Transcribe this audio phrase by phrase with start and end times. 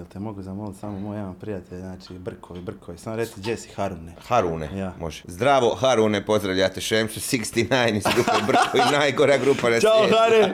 [0.00, 2.98] Jel te mogu zamoliti samo moj jedan prijatelj, znači Brkovi, Brkovi.
[2.98, 4.12] Samo reci Jesse Harune.
[4.28, 4.92] Harune, Ja.
[5.00, 5.22] može.
[5.26, 10.16] Zdravo, Harune, pozdravljate Šemsu 69 iz grupe Brko i najgora grupa na Ćao svijetu.
[10.18, 10.52] Hare!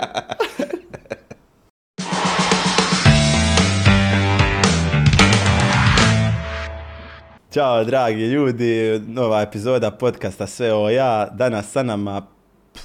[7.55, 11.29] Ćao dragi ljudi, nova epizoda podcasta Sve o ja.
[11.33, 12.23] Danas sa nama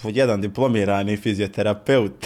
[0.04, 2.26] jedan diplomirani fizioterapeut.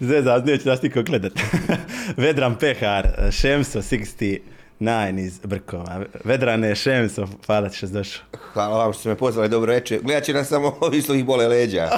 [0.00, 1.32] Zezat, neće nas niko gledat.
[2.16, 6.04] Vedran Pehar, Šemso 69 iz Brkova.
[6.24, 8.24] Vedrane, Šemso, hvala ti što si došao.
[8.52, 10.00] Hvala vam što ste me pozvali, dobro večer.
[10.02, 11.88] Gledat će nas samo ovi što ih bole leđa.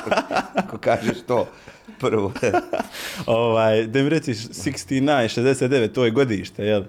[0.62, 1.48] Ako kažeš to
[2.00, 2.32] prvo.
[3.26, 6.82] ovaj, da mi reciš 69, 69, to je godište, jel?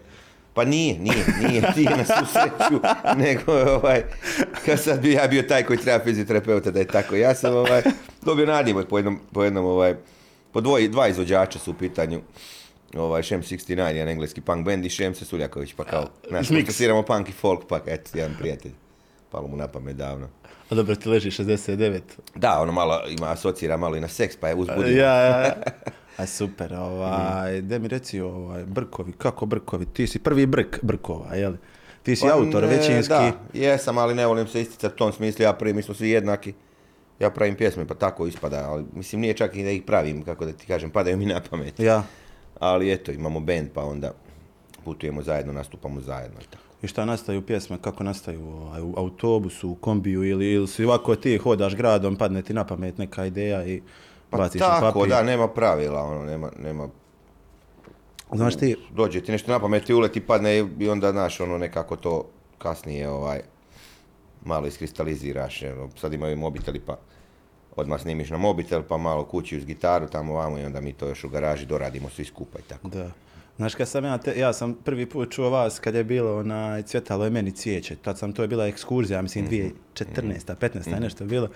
[0.53, 2.81] Pa nije, nije, nije, nije na svu sreću,
[3.25, 4.03] nego ovaj,
[4.66, 7.16] kad sad bi ja bio taj koji treba fizioterapeuta da je tako.
[7.16, 7.81] Ja sam ovaj,
[8.21, 9.95] dobio nadimot po jednom, po jednom ovaj,
[10.52, 12.21] po dvoji, dva izvođača su u pitanju.
[12.97, 17.03] Ovaj, Shem 69, jedan engleski punk band i Shem se Suljaković, pa kao, znaš, podcastiramo
[17.03, 18.72] punk i folk, pa eto, jedan prijatelj.
[19.31, 20.30] Palo mu na pamet davno.
[20.70, 22.02] A dobro, ti leži 69.
[22.36, 24.97] Da, ono malo ima, asocira malo i na seks, pa je uzbudio.
[24.97, 25.53] Ja, ja, ja.
[26.17, 29.86] A super, ovaj, da mi reci, ovaj, Brkovi, kako Brkovi?
[29.86, 31.53] Ti si prvi Brk Brkova, jel?
[32.03, 33.14] Ti si Pa autor ne, većinski.
[33.14, 36.09] Da, jesam, ali ne volim se isticati u tom smislu, ja prvi, mi smo svi
[36.09, 36.53] jednaki.
[37.20, 40.45] Ja pravim pjesme, pa tako ispada, ali mislim nije čak i da ih pravim, kako
[40.45, 41.80] da ti kažem, padaju mi na pamet.
[41.80, 42.03] Ja.
[42.59, 44.11] Ali eto, imamo band, pa onda
[44.86, 46.64] putujemo zajedno, nastupamo zajedno i tako.
[46.81, 51.16] I šta nastaju pjesme, kako nastaju ovaj, u autobusu, u kombiju ili, ili si ovako
[51.16, 53.81] ti hodaš gradom, padne ti na pamet neka ideja i
[54.34, 55.09] Pa baciš na tako, papir.
[55.09, 56.89] da, nema pravila, ono, nema, nema,
[58.31, 61.95] Znaš ti, dođe ti nešto na pamet i uleti, padne i- onda, znaš, ono, nekako
[61.95, 62.26] to
[62.58, 63.42] kasnije, ovaj,
[64.45, 66.98] malo iskristaliziraš, ono, sad imaju mobiteli, pa
[67.76, 71.08] odmah snimiš na mobitel, pa malo kući uz gitaru tamo vamo i onda mi to
[71.08, 72.88] još u garaži doradimo svi skupa i tako.
[72.88, 73.11] Da.
[73.58, 76.84] Znaš kad sam ja, te, ja sam prvi put čuo vas kad je bilo onaj
[76.84, 77.95] cvjetalo je meni cvijeće.
[77.95, 79.73] Tad sam, to je bila ekskurzija, mislim 2014.
[80.56, 81.00] 15.
[81.00, 81.48] nešto je bilo.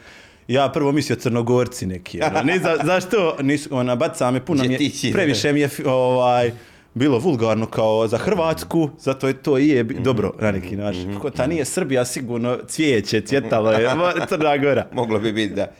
[0.48, 2.22] Ja prvo mislio crnogorci neki.
[2.22, 2.42] Ono.
[2.44, 3.38] Ni za, zašto?
[3.42, 4.80] Nis, ona, baca me puno mi je,
[5.14, 6.52] previše mi je ovaj,
[6.94, 11.14] bilo vulgarno kao za Hrvatsku, zato je to i je bi- dobro na neki način.
[11.14, 13.90] Kako ta nije Srbija sigurno cvijeće, cvjetalo je,
[14.30, 14.88] Crna Gora.
[14.92, 15.72] Moglo bi biti, da.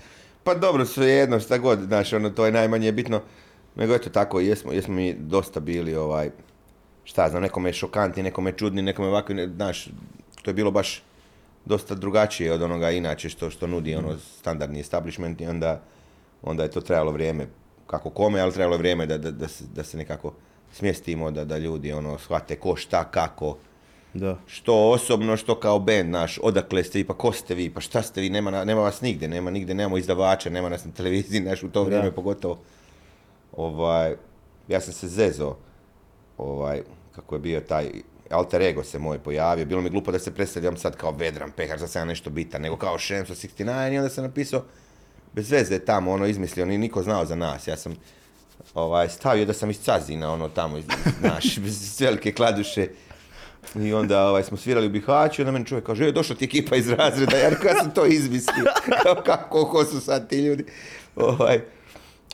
[0.44, 3.22] Pa dobro, sve jedno, šta god, znaš, ono, to je najmanje bitno.
[3.76, 6.30] Nego eto tako, jesmo, jesmo mi dosta bili, ovaj,
[7.04, 9.88] šta znam, nekome je šokantni, nekome je čudni, nekome ovakvi, ne- znaš,
[10.42, 11.04] to je bilo baš
[11.68, 15.82] dosta drugačije od onoga inače što, što nudi ono standardni establishment i onda,
[16.42, 17.48] onda je to trebalo vrijeme,
[17.88, 20.34] kako kome, ali trebalo je vrijeme da, da, da, se, da se nekako
[20.72, 23.58] smjestimo, da, da ljudi ono, shvate ko, šta, kako,
[24.14, 24.38] Da.
[24.48, 28.02] što osobno, što kao band naš, odakle ste vi, pa ko ste vi, pa šta
[28.02, 31.64] ste vi, nema, nema vas nigde, nema nigde, nemamo izdavača, nema nas na televiziji, naš
[31.64, 32.58] u to vrijeme pogotovo.
[33.52, 34.16] Ovaj,
[34.68, 35.56] ja sam se zezo,
[36.38, 36.82] ovaj,
[37.16, 37.92] kako je bio taj
[38.32, 41.80] alter ego se moj pojavio, bilo mi glupo da se predstavljam sad kao Vedran Pehar,
[41.80, 44.64] da sam nešto bitan, nego kao Šemso 69 i onda sam napisao,
[45.34, 47.96] bez veze tamo, ono, izmislio, ni niko znao za nas, ja sam
[48.74, 50.86] ovaj, stavio da sam iz Cazina, ono, tamo, iz,
[51.22, 52.88] naš, bez velike kladuše,
[53.76, 56.76] i onda ovaj, smo svirali u Bihaću, onda meni čovjek kaže, je, došla ti ekipa
[56.76, 58.66] iz razreda, ja ja sam to izmislio,
[59.04, 60.66] kao kako, ko su sad ti ljudi,
[61.16, 61.62] ovaj,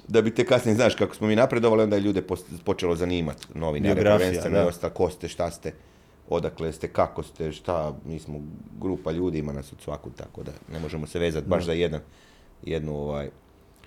[0.07, 2.23] da bi te kasnije, znaš, kako smo mi napredovali, onda je ljude
[2.63, 4.67] počelo zanimati novinare, Biografija, prvenstveno da.
[4.67, 5.73] ostalo, ko ste, šta ste,
[6.29, 8.41] odakle ste, kako ste, šta, mi smo
[8.79, 12.01] grupa ljudi, ima nas od svaku, tako da ne možemo se vezati baš za jedan,
[12.63, 13.29] jednu ovaj,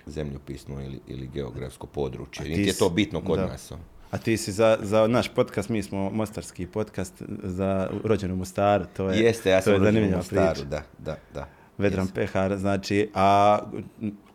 [0.05, 2.43] zemljopisnu ili, ili geografsko područje.
[2.43, 3.45] ti Niti je to bitno kod da.
[3.45, 3.71] nas.
[4.11, 9.09] A ti si za, za naš podcast, mi smo mostarski podcast za rođenu Mostaru, to
[9.09, 10.69] je, Jeste, ja to je sam rođen u Mostaru, priča.
[10.69, 11.47] da, da, da.
[11.77, 13.59] Vedran Pehar, znači, a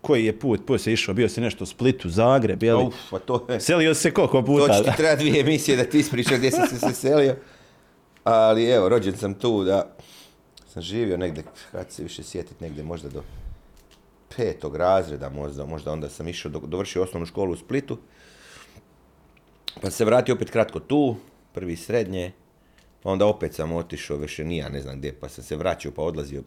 [0.02, 1.14] koji je put poslije išao?
[1.14, 2.84] Bio si nešto u Splitu, Zagreb, je li?
[2.84, 3.60] Uf, pa to je...
[3.60, 4.72] Selio se koliko To puta?
[4.72, 7.36] će ti treba dvije emisije da ti ispričam gdje sam se se selio.
[8.24, 9.96] Ali evo, rođen sam tu da
[10.68, 13.22] sam živio negdje, kad se više sjetit, negdje možda do
[14.36, 17.98] petog razreda možda, možda onda sam išao, do, dovršio osnovnu školu u Splitu.
[19.80, 21.16] Pa se vratio opet kratko tu,
[21.52, 22.32] prvi srednje,
[23.02, 26.02] pa onda opet sam otišao, više nija, ne znam gdje, pa sam se vraćao pa
[26.02, 26.42] odlazio.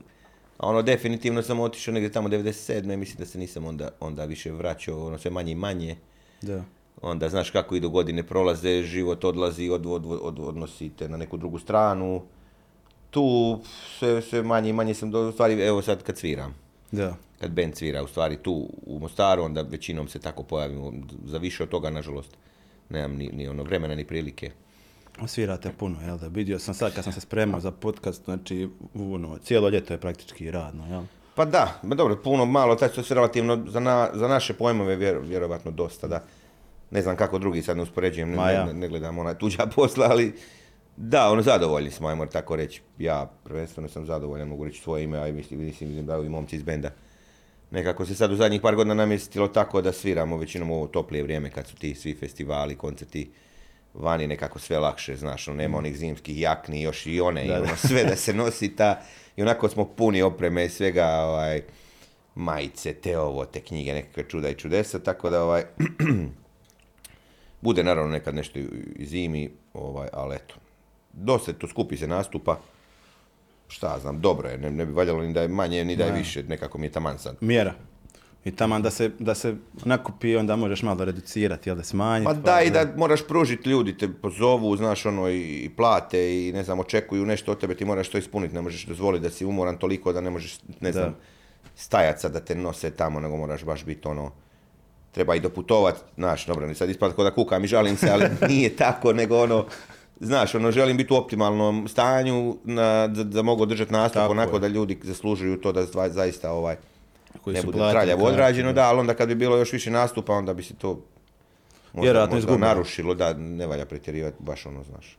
[0.60, 2.96] Ono, definitivno sam otišao negdje tamo 97.
[2.96, 5.96] Mislim da se nisam onda, onda više vraćao, ono sve manje i manje
[6.42, 6.64] Da.
[7.02, 11.60] onda znaš kako idu godine prolaze, život odlazi, od, od, od, odnosite na neku drugu
[11.60, 12.22] stranu.
[13.10, 13.60] Tu
[14.00, 16.56] sve, sve manje i manje sam, do, u stvari, evo sad kad sviram,
[16.92, 17.16] Da.
[17.40, 20.94] kad band svira, u stvari tu u Mostaru, onda većinom se tako pojavimo.
[21.26, 22.38] Za više od toga, nažalost,
[22.90, 24.52] nemam ni, ni ono vremena, ni prilike.
[25.28, 26.28] Svirate puno, jel da?
[26.28, 30.52] Vidio sam sad kad sam se spremao za podcast, znači, ono, cijelo ljeto je praktički
[30.52, 31.04] radno, jel?
[31.36, 35.18] Pa da, ma dobro, puno, malo, taj sve relativno za, na, za naše pojmove vjer,
[35.24, 36.24] vjerovatno dosta, da.
[36.92, 38.66] Ne znam kako drugi sad ne uspoređujem, ne, ja.
[38.66, 40.34] ne, ne gledam ona tuđa posla, ali
[40.98, 42.82] da, ono, zadovoljni smo, ajmo tako reći.
[42.98, 46.30] Ja prvenstveno sam zadovoljan, mogu reći svoje ime, a i mislim, mislim, vidim da ovi
[46.30, 46.90] momci iz benda.
[47.72, 51.24] Nekako se sad u zadnjih par godina namjestilo tako da sviramo većinom u ovo toplije
[51.24, 53.32] vrijeme kad su ti svi festivali, koncerti
[54.00, 57.54] vani nekako sve lakše, znaš, ono, nema onih zimskih jakni, još i one, i Da,
[57.54, 57.62] da.
[57.62, 59.02] ono, sve da se nosi ta,
[59.36, 61.62] i onako smo puni opreme i svega, ovaj,
[62.36, 65.64] majice, te ovo, te knjige, nekakve čuda i čudesa, tako da, ovaj,
[67.62, 68.66] bude naravno nekad nešto i
[68.96, 70.56] i zimi, ovaj, ali eto,
[71.14, 72.60] dosta to skupi se nastupa,
[73.68, 76.12] šta znam, dobro je, ne, ne bi valjalo ni da je manje, ni da je
[76.12, 77.36] više, nekako mi je taman sad.
[77.42, 77.74] Mjera.
[78.46, 79.56] I taman da se, da se
[79.86, 82.26] nakupi, onda možeš malo reducirati, jel da smanjiti.
[82.26, 86.64] Pa da, i da moraš pružiti ljudi, te pozovu, znaš, ono, i, plate i ne
[86.64, 89.78] znam, očekuju nešto od tebe, ti moraš to ispuniti, ne možeš dozvoliti da si umoran
[89.78, 91.00] toliko da ne možeš, ne Da.
[91.00, 91.16] znam,
[91.76, 94.32] stajat sad da te nose tamo, nego moraš baš biti ono,
[95.12, 98.76] treba i doputovat, znaš, dobro, sad ispada kao da kukam i žalim se, ali nije
[98.76, 99.66] tako, nego ono,
[100.20, 104.60] znaš, ono, želim biti u optimalnom stanju, na, da, da mogu održati nastup onako je.
[104.60, 106.76] da ljudi zaslužuju to da zaista ovaj,
[107.46, 108.84] Koji ne su bude platili traljavo odrađeno, da.
[108.84, 111.02] ali onda kad bi bilo još više nastupa, onda bi se to
[111.94, 115.18] možda, možda narušilo, da, ne valja pretjerivati, baš ono, znaš.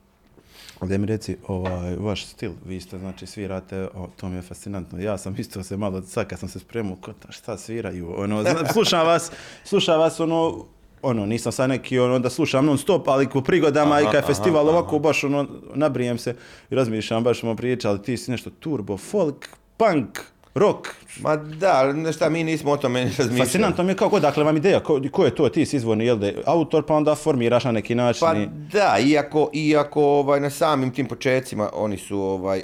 [0.81, 4.99] Da mi reci, ovaj, vaš stil, vi ste, znači, svirate, o, to mi je fascinantno.
[4.99, 8.43] Ja sam isto se malo, sad kad sam se spremao, ko ta, šta sviraju, ono,
[8.43, 9.31] zna- slušam vas,
[9.64, 10.64] slušam vas, ono,
[11.02, 14.14] ono, nisam sad neki, ono, da slušam non stop, ali po prigodama i Aha, kad
[14.14, 14.78] je aha, festival aha.
[14.78, 16.34] ovako, baš ono, nabrijem se
[16.70, 20.19] i razmišljam, baš smo pričali, ti si nešto turbo, folk, punk,
[20.56, 20.88] rock,
[21.20, 23.38] Ma da, ne šta, mi nismo o tome razmišljali.
[23.38, 26.17] Fascinantno mi je kako, dakle vam ideja, ko, ko je to, ti si izvorni, jel
[26.17, 28.20] da je autor, pa onda formiraš na neki način.
[28.20, 28.35] Pa
[28.79, 32.62] da, iako, iako ovaj, na samim tim počecima oni su ovaj,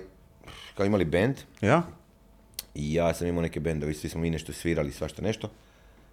[0.75, 1.83] kao imali bend Ja?
[2.75, 5.51] i ja sam imao neke bendove, svi smo mi nešto svirali, svašta nešto.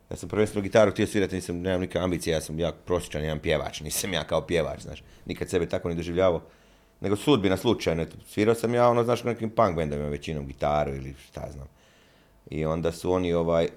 [0.09, 3.39] Ja sam prvenstveno gitaru htio svirati, nisam, nemam nikakve ambicije, ja sam jak prosječan, jedan
[3.39, 6.41] pjevač, nisam ja kao pjevač, znaš, nikad sebe tako ni doživljavao.
[7.01, 11.47] Nego sudbina slučajno, svirao sam ja, ono, znaš, nekim punk bendovima, većinom gitaru ili šta
[11.51, 11.67] znam.
[12.49, 13.67] I onda su oni, ovaj,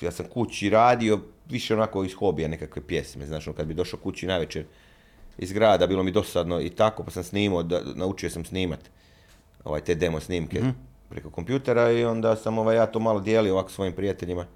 [0.00, 4.00] ja sam kući radio, više onako iz hobija nekakve pjesme, znaš, ono, kad bi došao
[4.00, 4.64] kući navečer
[5.38, 8.80] iz grada, bilo mi dosadno i tako, pa sam snimao, da, naučio sam snimat
[9.64, 10.62] ovaj, te demo snimke
[11.08, 14.46] preko kompjutera i onda sam ovaj, ja to malo dijelio ovako svojim prijateljima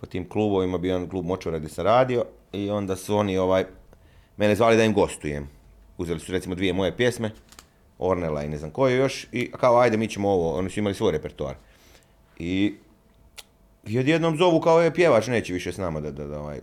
[0.00, 3.64] po tim klubovima, bio jedan klub Močvara gdje sam radio i onda su oni ovaj,
[4.36, 5.57] mene zvali da im gostujem.
[5.98, 7.30] Uzeli su recimo dvije moje pjesme,
[7.98, 10.94] Ornela i ne znam koju još i kao ajde mi ćemo ovo, oni su imali
[10.94, 11.54] svoj repertoar.
[12.38, 12.74] I
[13.86, 16.60] i odjednom zovu kao je pjevač, neće više s nama da, da, da ovaj,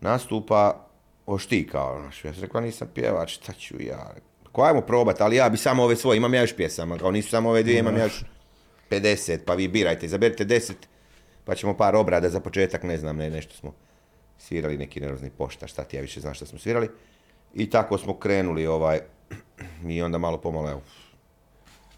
[0.00, 0.86] nastupa,
[1.26, 4.14] oš ti kao, znaš, ja sam rekao nisam pjevač, šta ću ja,
[4.52, 7.30] Ko ajmo probat, ali ja bi samo ove svoje, imam ja još pjesama, kao nisu
[7.30, 8.24] samo ove dvije, imam ja još
[8.90, 10.72] 50, pa vi birajte, izaberite 10,
[11.44, 13.74] pa ćemo par obrada za početak, ne znam, ne, nešto smo
[14.38, 16.88] svirali, neki nervozni pošta, šta ti ja više znam šta smo svirali.
[17.54, 19.00] I tako smo krenuli, ovaj,
[19.88, 20.80] i onda malo pomalo, evo,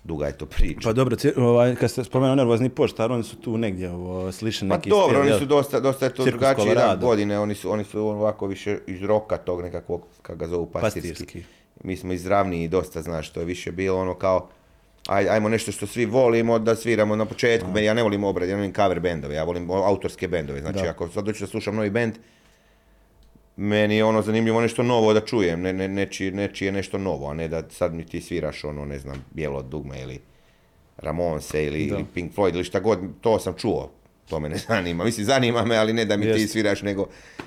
[0.05, 0.81] duga je to priča.
[0.83, 4.77] Pa dobro, ovaj, kad ste spomenuo nervozni poštar, oni su tu negdje ovo, slični Pa
[4.77, 7.07] neki dobro, stil, oni su dosta, dosta je to jedan Colorado.
[7.07, 11.09] godine, oni su, oni su ovako više iz roka tog nekakvog, kako ga zovu, pastirski.
[11.09, 11.43] Pastirski.
[11.85, 14.49] Mi smo izravniji dosta, znaš, to je više bilo ono kao,
[15.09, 18.49] aj, ajmo nešto što svi volimo da sviramo na početku, meni ja ne volim obrad,
[18.49, 20.91] ja ne volim cover bendove, ja volim autorske bendove, znači Da.
[20.91, 22.15] ako sad doću da slušam novi bend,
[23.57, 27.35] meni je ono zanimljivo nešto novo da čujem, ne, ne, nečije, nečije nešto novo, a
[27.35, 30.21] ne da sad mi ti sviraš ono, ne znam, bijelo dugme ili
[30.97, 33.91] Ramonse ili, ili Pink Floyd ili šta god, to sam čuo.
[34.29, 35.05] To me ne zanima.
[35.05, 36.53] Mislim, zanima me, ali ne da mi ti Jest.
[36.53, 37.07] sviraš, nego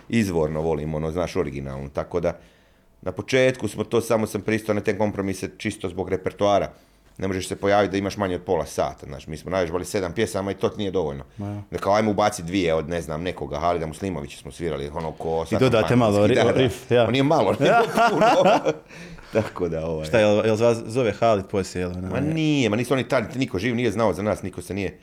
[0.10, 1.90] izvorno volim, ono, znaš, originalno.
[1.90, 2.40] Tako da,
[3.02, 6.74] na početku smo to, samo sam pristao na te kompromise čisto zbog repertoara.
[7.18, 10.14] Ne možeš se pojaviti da imaš manje od pola sata, znaš, mi smo navježbali sedam
[10.14, 11.24] pjesama i to nije dovoljno.
[11.38, 11.62] Ma ja.
[11.72, 15.46] Da kao ajmo ubaci dvije od, ne znam, nekoga, Halida Muslimovića smo svirali, ono, ko...
[15.60, 16.52] dodate malo ri- da, da.
[16.52, 17.04] riff, ja.
[17.04, 17.74] On nije malo, nego
[18.12, 18.60] puno.
[19.34, 20.06] Tako da, ovaj...
[20.06, 21.92] Šta, jel, jel zove Halid poslije, jel?
[21.92, 22.34] Ma onaj?
[22.34, 25.00] nije, ma nisu oni tad, niko živ nije znao za nas, niko se nije,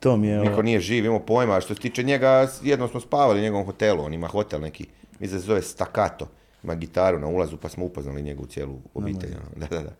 [0.00, 3.00] To mi je, niko ovo, nije živ, imao pojma, što se tiče njega, jednom smo
[3.00, 4.86] spavali u njegovom hotelu, on ima hotel neki,
[5.18, 6.28] mislim da se zove Staccato,
[6.64, 9.90] ima gitaru na ulazu, pa smo upoznali njegovu cijelu obitelj, ono, da, da, da,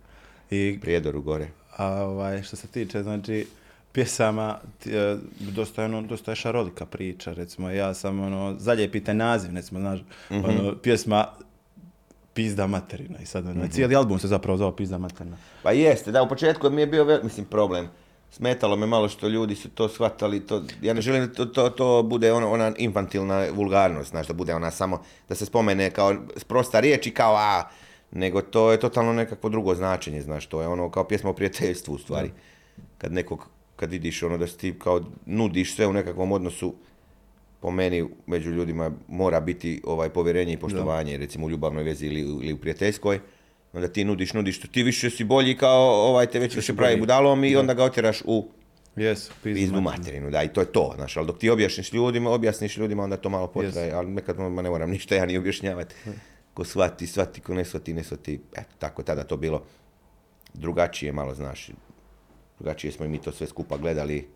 [0.51, 1.49] i, prijedoru gore.
[1.77, 3.47] a, ovaj, što se tiče, znači,
[3.93, 9.55] pjesama, ti, e, dosta ono, dosta je šarolika priča, recimo, ja sam, ono, zalijepite naziv,
[9.55, 10.45] recimo, znaš, Mhm.
[10.45, 11.27] ono, pjesma
[12.35, 15.37] Pizda materina i sad, ono, cijeli album se zapravo zove Pizda materina.
[15.63, 17.89] Pa jeste, da, u početku mi je bio, vel, mislim, problem.
[18.33, 21.69] Smetalo me malo što ljudi su to shvatali, to, ja ne želim da to, to,
[21.71, 26.15] to bude ono, ona infantilna vulgarnost, znaš, da bude ona samo, da se spomene kao
[26.49, 27.63] prosta riječ i kao a,
[28.13, 31.95] nego to je totalno nekakvo drugo značenje, znaš, to je ono kao pjesma o prijateljstvu
[31.95, 32.31] u stvari.
[32.99, 36.75] Kad nekog, kad vidiš ono da si ti kao nudiš sve u nekakvom odnosu
[37.61, 42.21] po meni među ljudima mora biti ovaj povjerenje i poštovanje, recimo u ljubavnoj vezi ili,
[42.21, 43.21] ili u prijateljskoj.
[43.73, 47.45] Onda ti nudiš, nudiš, ti više si bolji kao ovaj te već više pravi budalom
[47.45, 48.49] i onda ga otjeraš u
[48.97, 52.77] Jesu, pizdu materinu, da, i to je to, znaš, ali dok ti objasniš ljudima, objasniš
[52.77, 55.95] ljudima, onda to malo potraje, ali nekad ne moram ništa ja ni objašnjavati.
[56.61, 59.63] Ko shvati, shvati, ko ne shvati, ne shvati, eto, tako tada to bilo
[60.55, 61.71] drugačije, malo, znaš,
[62.59, 64.29] drugačije smo i mi to sve skupa gledali,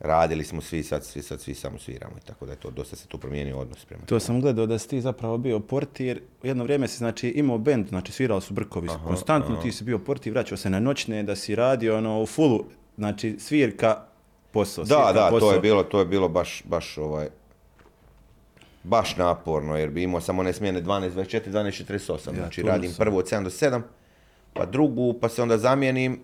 [0.00, 2.96] radili smo svi, sad, svi, sad svi samo sviramo, i tako da je to, dosta
[2.96, 6.22] se tu promijenio odnos prema To sam gledao da si ti zapravo bio portir.
[6.42, 9.98] Jedno vrijeme si znači imao bend, znači svirali su Brkovi su konstantno, ti si bio
[9.98, 12.64] portir, vraćao se na noćne da si radio ono u fullu,
[12.96, 14.04] znači svirka,
[14.50, 15.52] posao, Da, svirka, da, to posao.
[15.52, 17.28] je bilo, to je bilo baš, baš ovaj,
[18.84, 22.34] baš naporno, jer bi imao samo one smjene 12, 24, 12, 48.
[22.34, 23.04] znači tu radim sam.
[23.04, 23.82] prvu od 7 do 7,
[24.52, 26.20] pa drugu, pa se onda zamijenim,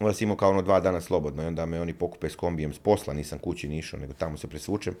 [0.00, 2.72] onda sam imao kao ono dva dana slobodno i onda me oni pokupe s kombijem
[2.72, 4.94] s posla, nisam kući ni išao, nego tamo se presvučem.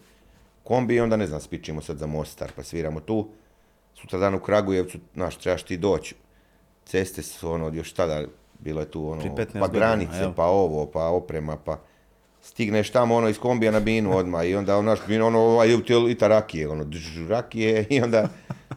[0.64, 3.28] Kombi i onda ne znam, spičimo sad za Mostar, pa sviramo tu.
[3.94, 6.14] Sutra dan u Kragujevcu, znaš, trebaš ti doći.
[6.84, 8.24] Ceste su ono, još tada,
[8.58, 10.32] bilo je tu ono, Prije 15 pa granice, evo.
[10.36, 11.80] pa ovo, pa oprema, pa
[12.46, 15.82] stigneš tamo ono iz kombija na binu odmah i onda onaš binu ono ovaj evo
[15.82, 18.28] ti lita rakije, ono drž, rakije i onda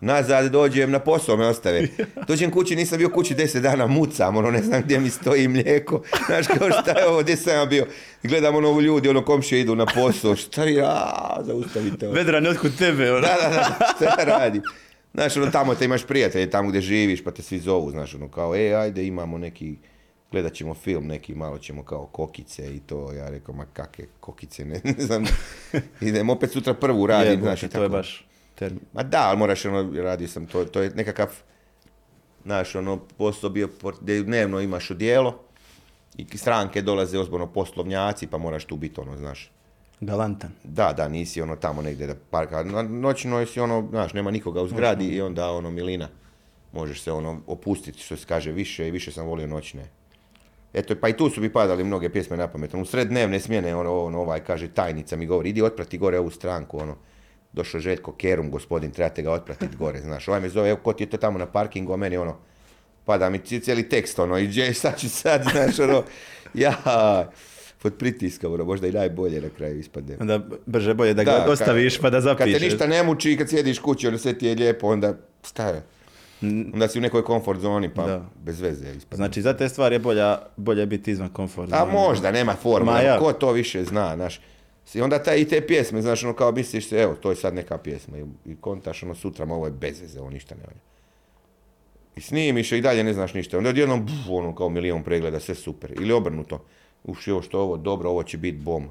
[0.01, 1.87] nazad dođem na posao me ostave.
[2.27, 6.01] Dođem kući, nisam bio kući 10 dana, mucam, ono ne znam gdje mi stoji mlijeko,
[6.27, 7.85] znaš kao šta je ovo, gdje sam ja bio.
[8.23, 12.15] Gledam ono ovu ljudi, ono komšije idu na posao, šta je, a, zaustavite ovo.
[12.15, 13.21] Vedran je otkud tebe, ono.
[13.21, 14.61] Da, da, da, šta ja radim?
[15.13, 18.27] Znaš, ono, tamo te imaš prijatelje, tamo gdje živiš, pa te svi zovu, znaš, ono,
[18.27, 19.75] kao, e, ajde, imamo neki,
[20.31, 24.65] gledat ćemo film neki, malo ćemo kao kokice i to, ja rekao, ma kakve kokice,
[24.65, 25.23] ne, ne znam,
[26.01, 27.89] idem opet sutra prvu radim, Jebote, znaš, to je tako.
[27.89, 28.81] baš termin.
[28.93, 31.27] Ma da, ali moraš, ono, radio sam, to, to je nekakav,
[32.43, 33.69] znaš, ono, posao bio,
[34.01, 35.43] gdje dnevno imaš odijelo,
[36.17, 39.51] i stranke dolaze ozbiljno poslovnjaci, pa moraš tu biti, ono, znaš,
[39.99, 40.51] Galantan.
[40.63, 42.63] da, da, nisi ono tamo negdje da parka.
[42.63, 46.07] Na noćnoj si ono, znaš, nema nikoga u zgradi i onda ono milina.
[46.73, 49.98] Možeš se ono opustiti, što se kaže, više i više sam volio noćne.
[50.73, 52.73] Eto, pa i tu su mi padali mnoge pjesme na pamet.
[52.73, 56.19] Ono, U sred dnevne smjene, ono, ono, ovaj, kaže, tajnica mi govori, idi otprati gore
[56.19, 56.95] ovu stranku, ono.
[57.53, 60.27] Došao Željko Kerum, gospodin, trebate ga otpratiti gore, znaš.
[60.27, 62.37] Ovaj me zove, evo, ko ti je to tamo na parkingu, a meni, ono,
[63.05, 66.03] pada mi ci- cijeli tekst, ono, i gdje, šta ću sad, znaš, ono,
[66.53, 66.73] ja,
[67.79, 70.17] pod pritiska, ono, možda i najbolje na kraju ispadne.
[70.19, 72.59] Onda brže bolje da ga ostaviš kad- pa da Kad zapišeš.
[72.59, 75.07] te ništa ne muči i kad sjediš kući, onda sve ti je lijepo, onda
[75.57, 75.83] je?
[76.73, 78.25] Onda si u nekoj komfort zoni, pa Da.
[78.43, 79.15] bez veze ispadne.
[79.15, 81.83] Znači, za te stvari je bolja, bolje biti izvan komforta.
[81.83, 83.19] A možda, nema forma, Ma ja.
[83.19, 84.41] ko to više zna, znaš.
[84.93, 87.53] I onda taj, i te pjesme, znaš, ono kao misliš se, evo, to je sad
[87.53, 90.79] neka pjesma i, i kontaš, ono, sutra, ovo je bez veze, ovo ništa ne valja.
[92.15, 93.57] I snimiš i dalje ne znaš ništa.
[93.57, 95.91] Onda odjednom, buf, ono, kao milion pregleda, sve super.
[96.01, 96.63] Ili obrnuto.
[97.03, 98.87] Uš, ovo što ovo, dobro, ovo će biti bom.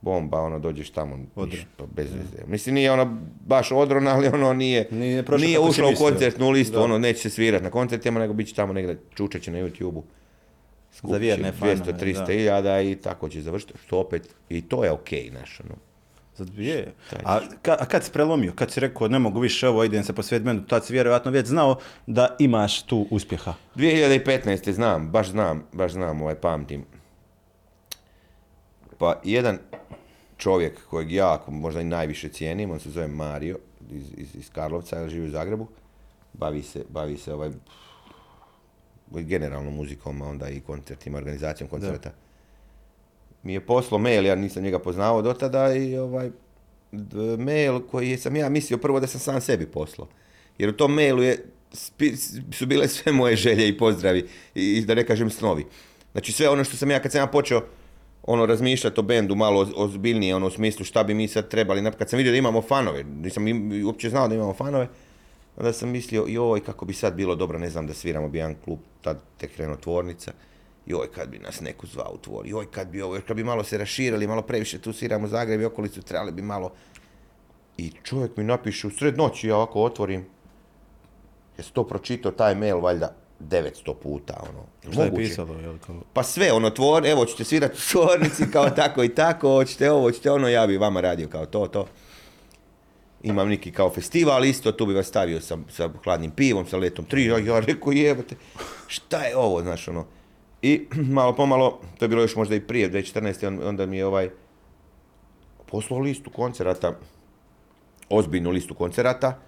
[0.00, 2.46] Bomba, ono, dođeš tamo, ništa, bez veze.
[2.46, 6.82] Mislim, nije ono baš odron, ali ono nije, Nije nije ušlo u koncertnu listu, Da.
[6.82, 10.02] ono, neće se svirati na koncertima, nego bit će tamo negdje, čučat će na YouTube-u.
[10.92, 12.32] Skupit će vjerne 200, fanove, 300 da.
[12.32, 15.74] hiljada i tako će završiti, što opet, i to je okej, znaš, ono.
[16.56, 16.92] Je.
[17.24, 20.12] A, ka- a kad si prelomio, kad si rekao ne mogu više ovo, idem se
[20.12, 21.76] posvijet menu, tad si vjerojatno već znao
[22.06, 23.54] da imaš tu uspjeha.
[23.76, 24.72] 2015.
[24.72, 26.84] znam, baš znam, baš znam, ovaj pamtim.
[28.98, 29.58] Pa jedan
[30.36, 33.58] čovjek kojeg ja možda i najviše cijenim, on se zove Mario
[33.90, 35.66] iz, iz, iz Karlovca, živi u Zagrebu.
[36.32, 37.50] Bavi se, bavi se ovaj
[39.10, 42.10] generalno muzikom, a onda i koncertima, organizacijom koncerta.
[43.42, 46.30] Mi je poslao mail, ja nisam njega poznavao do tada i ovaj
[47.38, 50.08] mail koji sam ja mislio prvo da sam sam sebi poslao.
[50.58, 51.44] Jer u tom mailu je,
[52.52, 55.66] su bile sve moje želje i pozdravi i, i da ne kažem snovi.
[56.12, 57.60] Znači sve ono što sam ja, kad sam ja počeo
[58.26, 61.90] ono razmišljati o bendu malo oz- ozbiljnije, ono u smislu šta bi mi sad trebali,
[61.98, 64.88] kad sam vidio da imamo fanove, nisam im- uopće znao da imamo fanove,
[65.56, 68.54] onda sam mislio, joj, kako bi sad bilo dobro, ne znam, da sviramo bi jedan
[68.64, 70.32] klub, tad tek krenuo tvornica,
[70.86, 73.44] joj, kad bi nas neko zvao u tvor, joj, kad bi ovo, još kad bi
[73.44, 76.72] malo se raširili, malo previše tu sviramo Zagreb i okolicu, trebali bi malo...
[77.78, 80.24] I čovjek mi napiše u sred noći, ja ovako otvorim,
[81.58, 84.64] jesi to pročitao taj mail, valjda, 900 puta, ono.
[84.82, 85.28] Jel Šta je moguće?
[85.28, 85.54] pisalo?
[85.54, 89.48] Jel, kao, Pa sve, ono, tvor, evo, ćete svirati u tvornici kao tako i tako,
[89.48, 91.86] hoćete ovo, hoćete ono, ja bi vama radio kao to, to.
[93.22, 97.04] Imam neki kao festival isto, tu bi vas stavio sa, sa hladnim pivom, sa letom
[97.04, 98.34] tri, ja, ja rekao jebote,
[98.86, 100.06] šta je ovo, znaš, ono.
[100.62, 100.86] I
[101.18, 103.46] malo pomalo, to je bilo još možda i prije, 2014.
[103.46, 104.30] on- onda mi je ovaj
[105.66, 106.98] poslao listu koncerata,
[108.08, 109.38] ozbiljnu listu koncerata,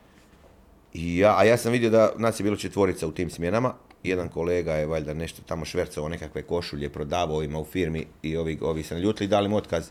[0.92, 3.74] i ja, a ja sam vidio da nas je bilo četvorica u tim smjenama.
[4.02, 8.58] Jedan kolega je valjda nešto tamo švercao nekakve košulje, prodavao ima u firmi i ovi,
[8.62, 9.90] ovi se naljutili, dali mu otkaz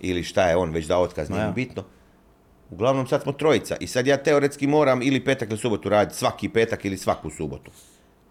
[0.00, 1.50] ili šta je on već dao otkaz, nije ja.
[1.50, 1.84] bitno.
[2.70, 6.48] Uglavnom sad smo trojica i sad ja teoretski moram ili petak ili subotu raditi svaki
[6.48, 7.70] petak ili svaku subotu.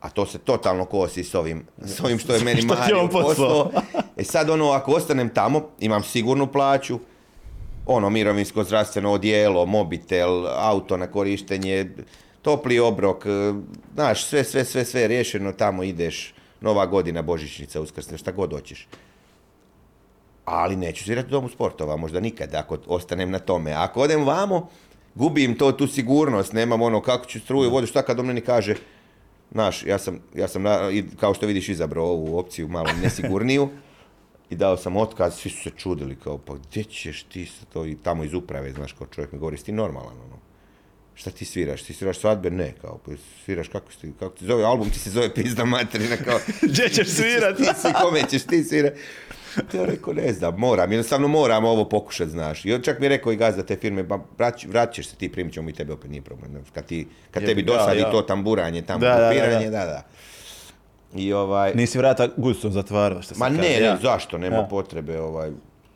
[0.01, 3.71] A to se totalno kosi s ovim, s ovim što je meni Mario poslao.
[4.17, 6.99] E sad ono, ako ostanem tamo, imam sigurnu plaću,
[7.87, 11.89] ono, mirovinsko zdravstveno odijelo, mobitel, auto na korištenje,
[12.41, 13.53] topli obrok, e,
[13.93, 18.87] znaš, sve, sve, sve, sve riješeno, tamo ideš, nova godina, božićnica, uskrsne, šta god hoćeš.
[20.45, 23.71] Ali neću svirati u domu sportova, možda nikad, ako ostanem na tome.
[23.71, 24.69] Ako odem vamo,
[25.15, 28.75] gubim to, tu sigurnost, nemam ono, kako ću struju, vodu, šta kad meni kaže,
[29.51, 30.63] Znaš, ja sam, ja sam
[31.19, 33.69] kao što vidiš izabrao ovu opciju malo nesigurniju
[34.49, 37.85] i dao sam otkaz, svi su se čudili kao pa gdje ćeš ti sa to
[37.85, 40.37] i tamo iz uprave, znaš, kao čovjek mi govori, si ti normalan, ono.
[41.15, 41.83] Šta ti sviraš?
[41.83, 42.49] Ti sviraš svadbe?
[42.49, 43.11] Ne, kao, pa
[43.45, 46.39] sviraš kako, si, kako ti zove, album ti se zove Pizda materina, kao,
[46.71, 47.57] Gdje ćeš svirat?
[47.57, 48.93] ti si, kome ćeš ti svirat?
[49.73, 52.65] Ja rekao, ne znam, moram, jednostavno moram ovo pokušati, znaš.
[52.65, 55.15] I on čak mi je rekao i gazda te firme, ba, vrać, vratit ćeš se
[55.15, 56.63] ti, primit ćemo mi tebe, opet nije problem.
[56.73, 58.11] Kad, ti, kad tebi dosadi ja.
[58.11, 60.07] to tamburanje, tamo Da, da, da, da.
[61.17, 63.97] I ovaj, Nisi vrata gustom zatvarao, što se ma ne, ne, Ja.
[64.01, 64.67] zašto, nema Ja.
[64.69, 65.51] potrebe, ovaj,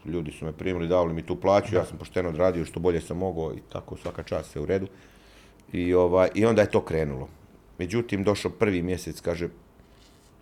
[0.06, 3.18] ljudi su me primili, dali mi tu plaću, ja sam pošteno odradio što bolje sam
[3.18, 4.88] mogao i tako svaka čast sve u redu.
[5.74, 7.28] I, ovaj, I onda je to krenulo.
[7.78, 9.46] Međutim, došao prvi mjesec, kaže,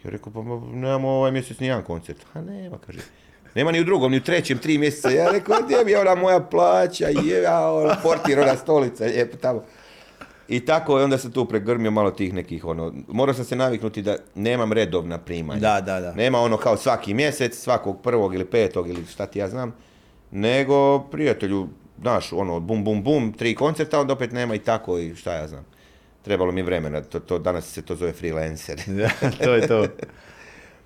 [0.04, 2.18] ja rekao, pa ma, nemamo ovaj mjesec ni jedan koncert.
[2.34, 3.00] A nema, kaže.
[3.56, 5.10] Nema ni u drugom, ni u trećem, tri mjeseca.
[5.10, 9.64] Ja rekao, gdje mi je ona moja plaća, je, ono, portir, ona stolica, lijepo tamo.
[10.50, 14.02] I tako, i onda sam tu pregrmio malo tih nekih, ono, morao sam se naviknuti
[14.02, 15.60] da nemam redovna primanja.
[15.60, 16.14] Da, da, da.
[16.14, 19.76] Nema ono kao svaki mjesec, svakog prvog ili petog ili šta ti ja znam,
[20.32, 21.68] nego prijatelju,
[22.02, 25.48] znaš, ono, bum, bum, bum, tri koncerta, onda opet nema i tako i šta ja
[25.48, 25.66] znam.
[26.22, 28.82] Trebalo mi vremena, to, to, danas se to zove freelancer.
[28.88, 29.10] Da,
[29.44, 29.86] to je to.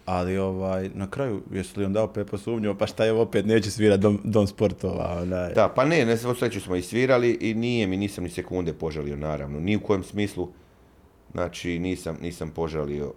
[0.06, 4.00] Ali ovaj, na kraju, jesi li onda opet posumnjao, pa šta je opet, neće svirat
[4.00, 5.54] dom, dom sportova, onaj.
[5.54, 9.16] Da, pa ne, ne sreću smo i svirali i nije mi, nisam ni sekunde požalio,
[9.16, 10.50] naravno, ni u kojem smislu,
[11.32, 13.14] znači nisam, nisam požalio,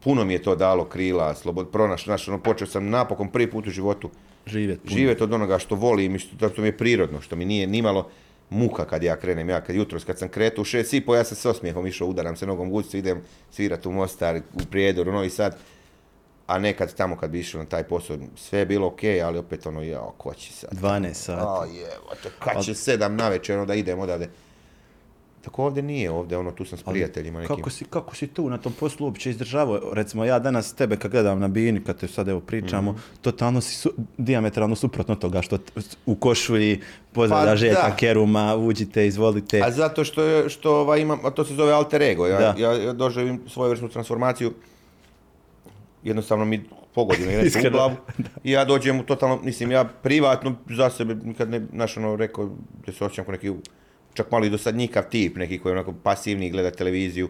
[0.00, 3.66] puno mi je to dalo krila, slobod, pronaš, znaš, ono, počeo sam napokon prvi put
[3.66, 4.10] u životu
[4.46, 4.82] Živjet.
[4.82, 4.96] puno.
[4.96, 8.08] živjeti od onoga što volim i što, što mi je prirodno, što mi nije nimalo
[8.52, 9.48] muka kad ja krenem.
[9.48, 12.08] Ja kad jutros kad sam kretao u šest i po, ja sam s osmijehom išao,
[12.08, 15.56] udaram se nogom guzicu, idem svirat u Mostar, u Prijedor, u Novi Sad.
[16.46, 19.66] A nekad tamo kad bi išao na taj posao, sve je bilo ok, ali opet
[19.66, 20.70] ono, jao, ko će sad?
[20.72, 21.42] 12 sati.
[21.42, 24.28] A jevote, kad će sedam navečer, ono da idem odavde.
[25.42, 27.56] Tako ovdje nije, ovdje ono, tu sam s prijateljima nekim.
[27.56, 29.80] Kako si, kako si tu na tom poslu uopće izdržavao?
[29.92, 33.00] Recimo ja danas tebe kad gledam na bini, kad te sad evo pričamo, Mhm.
[33.20, 35.58] totalno si su, diametralno suprotno toga što
[36.06, 36.80] u košulji
[37.12, 37.96] pozdravlja Pa Željka.
[37.96, 39.60] Keruma, uđite, izvolite.
[39.64, 42.26] A zato što, što ovaj, imam, a to se zove alter ego.
[42.26, 42.54] Ja, Da.
[42.58, 44.52] ja, ja doživim svojevrsnu transformaciju.
[46.04, 47.92] Jednostavno mi pogodi me nešto u glavu.
[48.44, 52.50] I ja dođem u totalno, mislim, ja privatno za sebe nikad ne, znaš, ono, rekao
[52.86, 53.52] da se osjećam kao neki,
[54.14, 57.28] čak malo i dosadnjikav tip, neki koji je onako pasivni, gleda televiziju,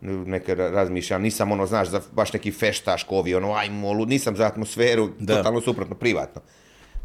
[0.00, 4.36] neke ra- razmišljam, nisam ono, znaš, za baš neki feštaš, kovi, ono, ajmo, lud, nisam
[4.36, 5.36] za atmosferu, Da.
[5.36, 6.40] totalno suprotno, privatno.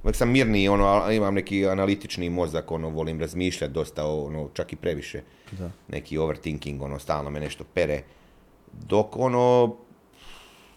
[0.03, 4.75] Uvijek sam mirniji, ono, imam neki analitični mozak, ono, volim razmišljati dosta, ono, čak i
[4.75, 5.21] previše.
[5.51, 5.69] Da.
[5.87, 8.01] Neki overthinking, ono, stalno me nešto pere.
[8.73, 9.75] Dok, ono,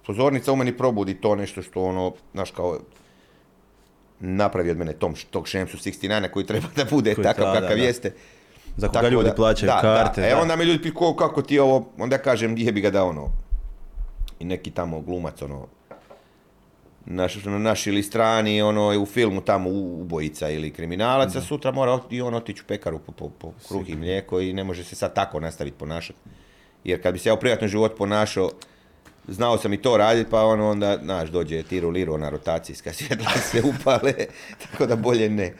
[0.07, 2.79] pozornica u meni probudi to nešto što, ono, znaš, kao,
[4.21, 7.77] napravi od mene tom, tog Šemsu 69 koji treba da bude Koji takav da, kakav
[7.77, 7.83] da.
[7.83, 8.13] jeste.
[8.77, 10.21] Za koga Tako ljudi da- plaćaju da, karte.
[10.21, 10.27] Da.
[10.27, 10.41] E da.
[10.41, 13.29] onda me ljudi pitaju "Ko- kako ti ovo, onda ja kažem jebi ga da ono,
[14.39, 15.67] i neki tamo glumac ono,
[17.07, 21.41] naš, na naš ili strani, ono je u filmu tamo u- ubojica ili kriminalac, a
[21.41, 24.53] sutra mora ot- i on otići u pekaru po, po, po kruh i mlijeko i
[24.53, 26.19] ne može se sad tako nastaviti ponašati.
[26.85, 28.51] Jer kad bi se ja u privatnom životu ponašao,
[29.31, 33.31] znao sam i to raditi, pa ono onda, znaš, dođe tiru liru, ona rotacijska svjetla
[33.51, 34.13] se upale,
[34.63, 35.55] tako da bolje ne.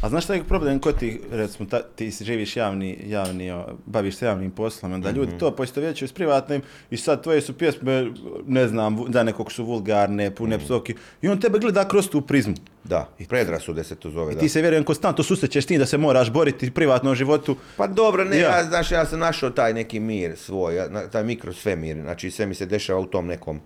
[0.00, 4.16] A znaš šta je problem kod ti, recimo, ta, ti živiš javni, javni, o, baviš
[4.16, 5.18] se javnim poslom, da Mhm.
[5.18, 8.10] ljudi to poistovjećuju s privatnim i sad tvoje su pjesme,
[8.46, 10.64] ne znam, da nekog su vulgarne, pune Mhm.
[10.64, 12.54] psoki i on tebe gleda kroz tu prizmu.
[12.84, 14.40] Da, predrasude se to zove, I da.
[14.40, 17.56] ti se vjerujem konstantno susrećeš s tim da se moraš boriti u privatnom životu.
[17.76, 18.56] Pa dobro, ne, Ja.
[18.56, 20.80] ja, znaš, ja sam našao taj neki mir svoj,
[21.12, 23.60] taj mikrosvemir, znači sve mi se dešava u tom nekom,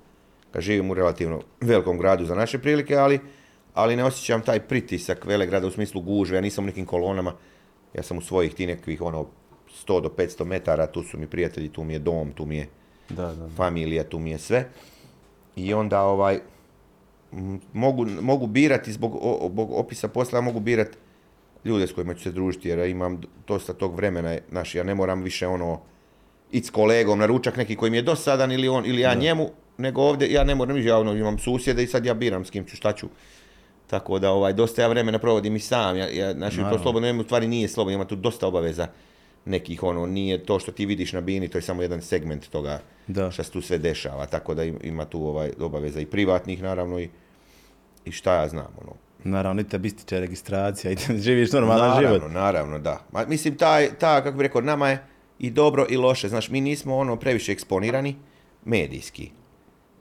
[0.51, 3.21] kad živim u relativno velikom gradu za naše prilike, ali,
[3.75, 7.35] ali ne osjećam taj pritisak velegrada u smislu gužve, ja nisam u nekim kolonama,
[7.95, 9.27] ja sam u svojih ti nekih ono
[9.87, 12.69] 100 do 500 metara, tu su mi prijatelji, tu mi je dom, tu mi je
[13.09, 13.49] Da, da.
[13.57, 14.69] familija, tu mi je sve.
[15.57, 16.41] I onda ovaj,
[17.73, 19.13] mogu, mogu birati zbog,
[19.51, 20.97] zbog opisa posla, mogu birati
[21.65, 24.95] ljude s kojima ću se družiti, jer ja imam dosta tog vremena, znaš, ja ne
[24.95, 25.81] moram više ono,
[26.53, 29.51] ići s kolegom na ručak neki koji mi je dosadan ili on, ili ja njemu,
[29.79, 32.65] nego ovdje ja ne moram, ja ono, imam susjede i sad ja biram s kim
[32.65, 33.09] ću, šta ću.
[33.87, 35.97] Tako da ovaj, dosta ja vremena provodim i sam.
[35.97, 38.87] Ja, ja, znači, to slobodno vrijeme u stvari nije slobodno, ima tu dosta obaveza
[39.47, 42.81] nekih, ono, nije to što ti vidiš na bini, to je samo jedan segment toga
[43.07, 43.31] Da.
[43.31, 46.99] šta se tu sve dešava, tako da im- ima tu ovaj, obaveza i privatnih, naravno,
[47.01, 47.09] i,
[48.05, 48.93] i šta ja znam, ono.
[49.25, 52.33] Naravno, i tebi ističe registracija i živiš normalan naravno, život.
[52.33, 53.01] Naravno, da.
[53.13, 55.03] Ma, mislim, taj, ta, kako bi rekao, nama je
[55.39, 56.29] i dobro i loše.
[56.29, 58.17] Znaš, mi nismo ono previše eksponirani
[58.65, 59.31] medijski.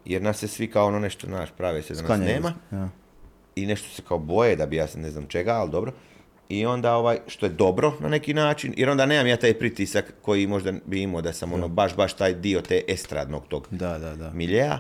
[0.06, 2.54] Jer nas se svi kao ono nešto, znaš, prave se da nas Sklanjaju nema.
[2.72, 2.90] Ja.
[3.56, 5.92] I nešto se kao boje da bi ja se ne znam čega, ali dobro.
[6.50, 10.14] I onda, ovaj, što je dobro na neki način, jer onda nemam ja taj pritisak
[10.22, 13.98] koji možda bi imao da sam ono baš, baš taj dio te estradnog tog Da,
[13.98, 14.32] da, da.
[14.34, 14.80] miljeja.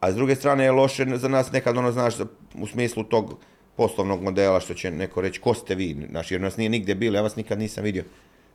[0.00, 2.14] A s druge strane je loše za nas nekad ono, znaš,
[2.54, 3.38] u smislu tog
[3.76, 7.16] poslovnog modela što će neko reći ko ste vi, znaš, jer nas nije nigdje bilo,
[7.16, 8.04] ja vas nikad nisam vidio.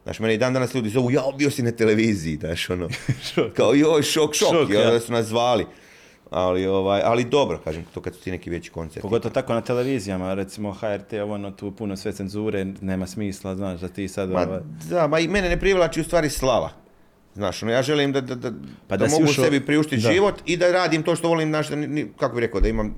[0.03, 2.89] Znaš, mene i dan danas ljudi zovu, ja bio si na televiziji, znaš, ono,
[3.57, 4.99] kao joj, šok, šok, Šok, i onda ja.
[4.99, 5.65] su nas zvali.
[6.33, 9.01] Ali, ovaj, ali dobro, kažem, to kad su ti neki veći koncerti.
[9.01, 13.87] Pogotovo tako na televizijama, recimo HRT, ono tu puno sve cenzure, nema smisla, znaš, da
[13.87, 14.29] ti sad...
[14.29, 16.69] Ma, ovaj, da, ma i mene ne privlači u stvari slava.
[17.35, 18.51] Znaš, ono, ja želim da, da, da,
[18.87, 20.11] Pa da, da mogu ušao- sebi priuštiti da.
[20.11, 21.67] život i da radim to što volim, znaš,
[22.17, 22.95] kako bi rekao, da imam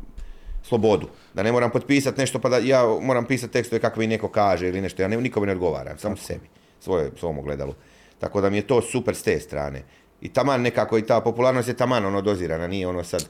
[0.63, 1.07] slobodu.
[1.33, 4.67] Da ne moram potpisati nešto pa da ja moram pisati tekstove kako mi neko kaže
[4.67, 5.01] ili nešto.
[5.01, 6.47] Ja ne, nikome ne odgovaram, samo sebi,
[6.79, 7.73] svoje, svom ogledalu.
[8.19, 9.83] Tako da mi je to super s te strane.
[10.25, 13.29] I taman nekako i ta popularnost je taman ono dozirana, nije ono sad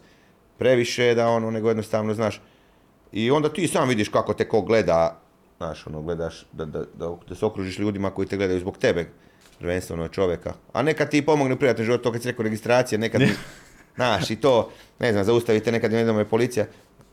[0.57, 2.41] previše da ono, nego jednostavno, znaš,
[3.11, 5.19] i onda ti sam vidiš kako te ko gleda,
[5.57, 9.05] znaš, ono, gledaš da, da, da, da se okružiš ljudima koji te gledaju zbog tebe,
[9.59, 10.53] prvenstveno čovjeka.
[10.73, 13.21] A nekad ti pomogne u privatnom životu, to kad si rekao registracija, nekad,
[13.95, 16.65] znaš, i to, ne znam, zaustavite nekad, ne znam, je policija,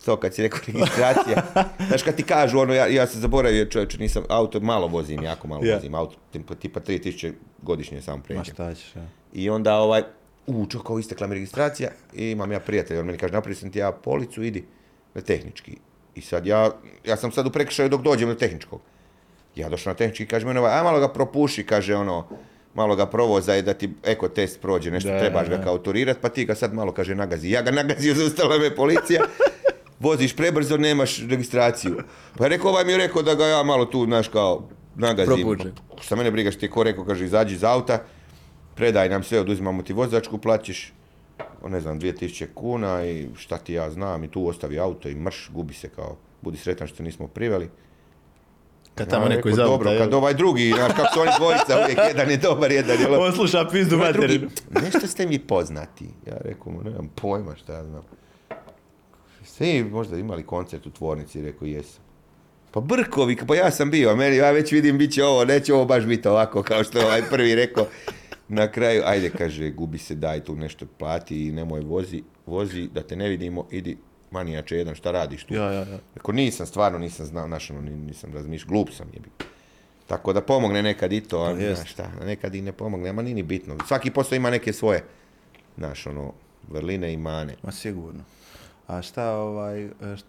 [0.05, 1.43] to kad si rekao registracija.
[1.89, 5.49] Znaš, kad ti kažu, ono, ja, ja sam zaboravio, čovječe, nisam, auto, malo vozim, jako
[5.49, 5.75] malo Ja.
[5.75, 8.45] vozim, auto, tipa, tipa 3000 godišnje sam Ma pređem.
[8.45, 9.07] šta ćeš, ja.
[9.33, 10.03] I onda ovaj,
[10.47, 13.73] u, čo, kao istekla mi registracija i imam ja prijatelja, on meni kaže, napravio sam
[13.73, 14.65] ti ja policu, idi
[15.15, 15.77] na tehnički.
[16.15, 16.71] I sad ja,
[17.05, 18.81] ja sam sad u prekršaju dok dođem do tehničkog.
[19.57, 22.29] Ja došao na tehnički i kaže meni ovaj, aj malo ga propuši, kaže ono,
[22.75, 25.57] malo ga provozaj da ti eko test prođe, nešto Da, trebaš da.
[25.57, 27.51] ga kao turirat, pa ti ga sad malo, kaže, nagazi.
[27.51, 29.23] Ja ga nagazio, zaustavila me policija,
[30.01, 31.97] voziš prebrzo, nemaš registraciju.
[32.39, 35.35] Pa je rekao, ovaj mi je rekao da ga ja malo tu, znaš, kao, nagazim.
[35.35, 35.71] Propuđe.
[36.01, 38.05] Šta mene briga što ti je ko rekao, kaže, izađi iz auta,
[38.75, 40.93] predaj nam sve, oduzimamo ti vozačku, plaćiš,
[41.63, 45.15] o, ne znam, 2000 kuna i šta ti ja znam i tu ostavi auto i
[45.15, 47.71] mrš, gubi se kao, budi sretan što nismo priveli.
[48.95, 51.99] Kad tamo Ja neko rekao, Dobro, kad ovaj drugi, znaš kako su oni dvojica, uvijek
[52.09, 53.19] jedan je dobar, jedan je loš.
[53.21, 54.49] On sluša pizdu Ovaj materinu.
[54.83, 56.05] nešto ste mi poznati.
[56.27, 58.03] Ja rekao mu, nemam pojma šta ja znam.
[59.45, 62.03] Svi možda imali koncert u tvornici, rekao jesam.
[62.71, 65.85] Pa Brkovi, pa ja sam bio, meni, ja već vidim, bit će ovo, neće ovo
[65.85, 67.87] baš biti ovako, kao što je ovaj prvi rekao.
[68.53, 73.03] Na kraju, ajde, kaže, gubi se, daj tu nešto plati i nemoj vozi, vozi, da
[73.03, 73.97] te ne vidimo, idi,
[74.31, 75.55] manijače jedan, šta radiš tu?
[75.55, 75.99] Ja, ja, ja.
[76.15, 79.29] Rekao, nisam, stvarno nisam znao, znaš, ono, ni- nisam razmišljao, glup sam jebi.
[80.07, 83.23] Tako da pomogne nekad i to, a Pa znaš šta, nekad i ne pomogne, ama
[83.23, 83.77] nije ni bitno.
[83.89, 85.05] Svaki posao ima neke svoje,
[85.77, 86.33] znaš, ono,
[86.69, 87.55] vrline i mane.
[87.63, 88.21] Ma sigurno.
[88.93, 90.23] A šta, ovaj, št-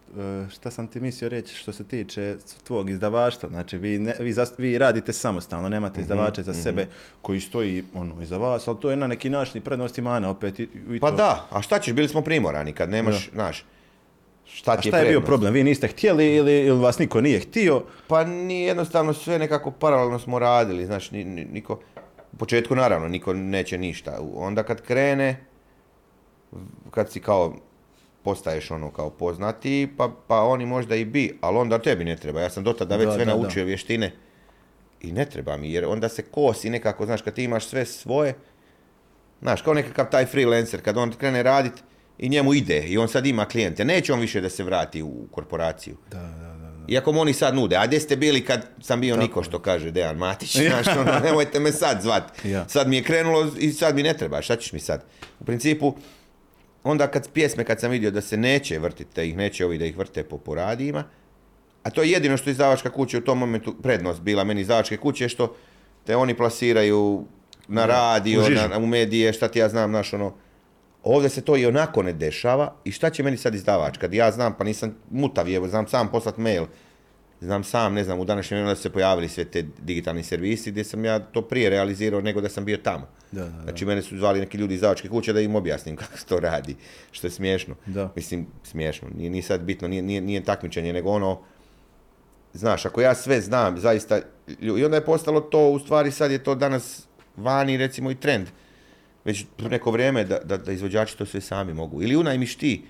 [0.49, 3.49] šta sam ti mislio reći što se tiče tvog izdavaštva?
[3.49, 6.88] Znači, vi, ne, vi, zas- vi radite samostalno, nemate Mhm, izdavače za sebe
[7.21, 10.30] koji stoji ono, iza vas, ali to je na neki način i prednost i mana
[10.30, 10.60] opet.
[10.60, 11.15] I, i Pa to.
[11.15, 13.65] da, a šta ćeš, bili smo primorani kad nemaš, znaš,
[14.45, 15.54] šta A ti je šta je bio problem?
[15.54, 17.84] Vi niste htjeli ili, ili vas niko nije htio?
[18.08, 21.80] Pa ni jednostavno sve nekako paralelno smo radili, znaš, ni, ni- niko,
[22.32, 25.45] u početku naravno niko neće ništa, onda kad krene,
[26.91, 27.56] kad si kao
[28.23, 32.41] postaješ ono kao poznati, pa, pa oni možda i bi, ali onda tebi ne treba,
[32.41, 33.38] ja sam do tada već Da, sve da, da.
[33.38, 34.12] naučio vještine
[35.01, 38.33] i ne treba mi, jer onda se kosi nekako, znaš, kad ti imaš sve svoje,
[39.41, 41.73] znaš, kao nekakav taj freelancer, kad on krene radit
[42.17, 45.27] i njemu ide i on sad ima klijente, neće on više da se vrati u
[45.31, 45.97] korporaciju.
[46.12, 46.63] Da, da, da.
[46.88, 49.91] Iako mu oni sad nude, a gdje ste bili kad sam bio Niko, što kaže
[49.91, 52.23] Dejan Matić, znaš, ono, nemojte me sad zvat.
[52.43, 52.67] Ja.
[52.67, 55.03] Sad mi je krenulo i sad mi ne treba, šta ćeš mi sad?
[55.39, 55.95] U principu,
[56.84, 59.86] onda kad pjesme, kad sam vidio da se neće vrtiti, da ih neće ovi da
[59.86, 61.04] ih vrte po poradijima,
[61.84, 65.30] a to je jedino što izdavačka kuća u tom momentu prednost bila meni izdavačke kuće,
[65.30, 65.56] što
[66.06, 67.26] te oni plasiraju
[67.67, 70.34] na radio, u na, u medije, šta ti ja znam, znaš, ono,
[71.04, 73.98] Ovdje se to i onako ne dešava i šta će meni sad izdavač?
[73.98, 76.65] Kad ja znam, pa nisam mutav, evo, znam sam poslat mail,
[77.43, 80.71] znam sam, ne znam, u današnjem vremenu da su se pojavili sve te digitalni servisi
[80.71, 83.08] gdje sam ja to prije realizirao nego da sam bio tamo.
[83.32, 83.63] Da, da, da.
[83.63, 86.39] Znači, mene su zvali neki ljudi iz izdavačke kuće da im objasnim kako se to
[86.39, 86.75] radi,
[87.12, 87.75] što je smiješno.
[87.86, 88.12] Da.
[88.15, 91.39] Mislim, smiješno, nije, nije sad bitno, nije, nije, nije takmičenje, nego ono,
[92.53, 94.19] znaš, ako ja sve znam, zaista,
[94.60, 98.47] i onda je postalo to, u stvari sad je to danas vani, recimo, i trend.
[99.25, 102.01] Već neko vrijeme da, da, da izvođači to sve sami mogu.
[102.01, 102.84] Ili unajmiš ti,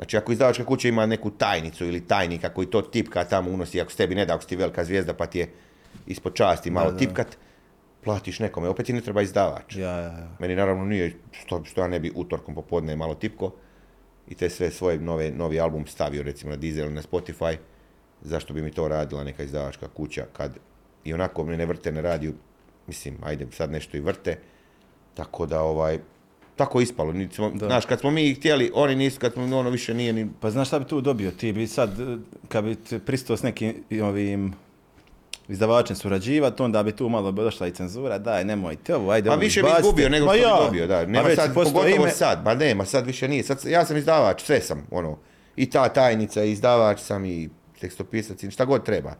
[0.00, 3.90] Znači ako izdavačka kuća ima neku tajnicu ili tajnika koji to tipka tamo unosi, ako
[3.90, 5.48] s tebi ne da, ako si ti velika zvijezda pa ti je
[6.06, 6.98] ispod časti malo da.
[6.98, 7.36] tipkat,
[8.04, 9.76] platiš nekome, opet ti ne treba izdavač.
[9.76, 10.28] Ja, ja, ja.
[10.38, 13.52] Meni naravno nije, što, što ja ne bi utorkom popodne malo tipko
[14.28, 17.56] i te sve svoje nove, novi album stavio recimo na Deezer ili na Spotify,
[18.22, 20.56] zašto bi mi to radila neka izdavačka kuća kad
[21.04, 22.34] i onako me ne vrte na radiju,
[22.86, 24.38] mislim, ajde sad nešto i vrte,
[25.14, 25.98] tako da ovaj,
[26.56, 27.12] tako ispalo.
[27.12, 30.28] Niti smo, znaš, kad smo mi htjeli, oni nisu, kad smo ono više nije ni...
[30.40, 31.30] Pa znaš šta bi tu dobio?
[31.30, 31.90] Ti bi sad,
[32.48, 34.54] kad bi pristao s nekim ovim
[35.48, 39.62] izdavačem surađivati, onda bi tu malo došla i cenzura, daj, nemojte ovo, ajde Pa više
[39.62, 40.56] bi izgubio nego što ja.
[40.58, 41.06] bi dobio, da.
[41.06, 43.42] Nema već sad, pogotovo ime- sad, ma nema, sad više nije.
[43.42, 45.18] Sad, ja sam izdavač, sve sam, ono,
[45.56, 47.48] i ta tajnica, i izdavač sam, i
[47.80, 49.14] tekstopisac, i šta god treba.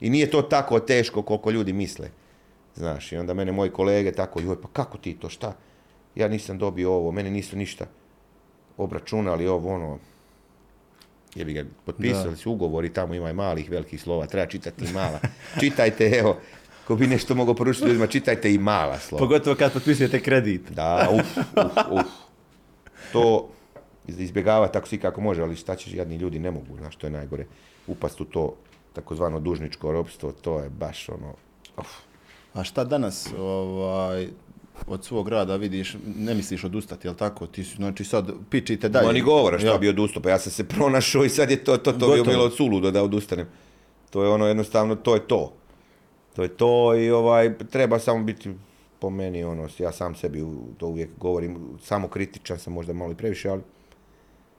[0.00, 2.08] I nije to tako teško koliko ljudi misle.
[2.74, 5.52] Znaš, i onda mene moji kolege tako, joj, pa kako ti to, šta?
[6.14, 7.86] Ja nisam dobio ovo, mene nisu ništa
[8.76, 9.98] obračunali, ovo, ono,
[11.34, 15.20] jebi ga, potpisali su ugovori, tamo ima i malih, velikih slova, treba čitati i mala.
[15.60, 16.36] Čitajte, evo,
[16.86, 19.24] ko bi nešto mogao poručiti ljudima, čitajte i mala slova.
[19.24, 20.70] Pogotovo kad potpisujete kredit.
[20.70, 22.06] Da, uf, uf, uf.
[23.12, 23.48] To
[24.06, 27.10] izbjegava tako svi kako može, ali šta ćeš, jadni ljudi ne mogu, znaš, to je
[27.10, 27.46] najgore.
[27.86, 28.56] Upast u to
[28.92, 31.34] takozvano dužničko ropstvo, to je baš ono,
[31.78, 31.86] uf.
[32.54, 34.28] A šta danas ovaj,
[34.86, 37.46] od svog rada vidiš, ne misliš odustati, jel tako?
[37.46, 39.06] Ti si, znači sad pičite dalje.
[39.06, 39.78] Ma ni govora šta Ja.
[39.78, 42.24] bi odustao, pa ja sam se pronašao i sad je to, to, to Gotovo.
[42.24, 43.46] bilo suludo da odustanem.
[44.10, 45.52] To je ono, jednostavno, to je to.
[46.32, 48.50] To je to i ovaj, treba samo biti
[48.98, 53.12] po meni, ono, ja sam sebi u- to uvijek govorim, samo kritičan sam možda malo
[53.12, 53.62] i previše, ali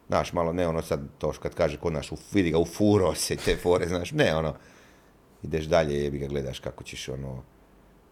[0.07, 3.35] znaš, malo ne ono sad to što kad kaže kod naš, vidi ga, ufuro se
[3.35, 4.53] te fore, znaš, ne ono,
[5.43, 7.43] ideš dalje, jebi ga, gledaš kako ćeš ono,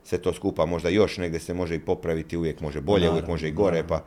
[0.03, 3.47] sve to skupa, možda još negdje se može i popraviti, uvijek može bolje, uvijek može
[3.47, 4.03] i gore, pa,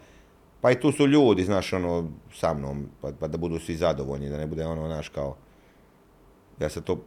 [0.60, 4.28] pa i tu su ljudi, znaš, ono, sa mnom, pa, pa da budu svi zadovoljni,
[4.28, 5.36] da ne bude ono, znaš, kao,
[6.60, 7.02] ja sam to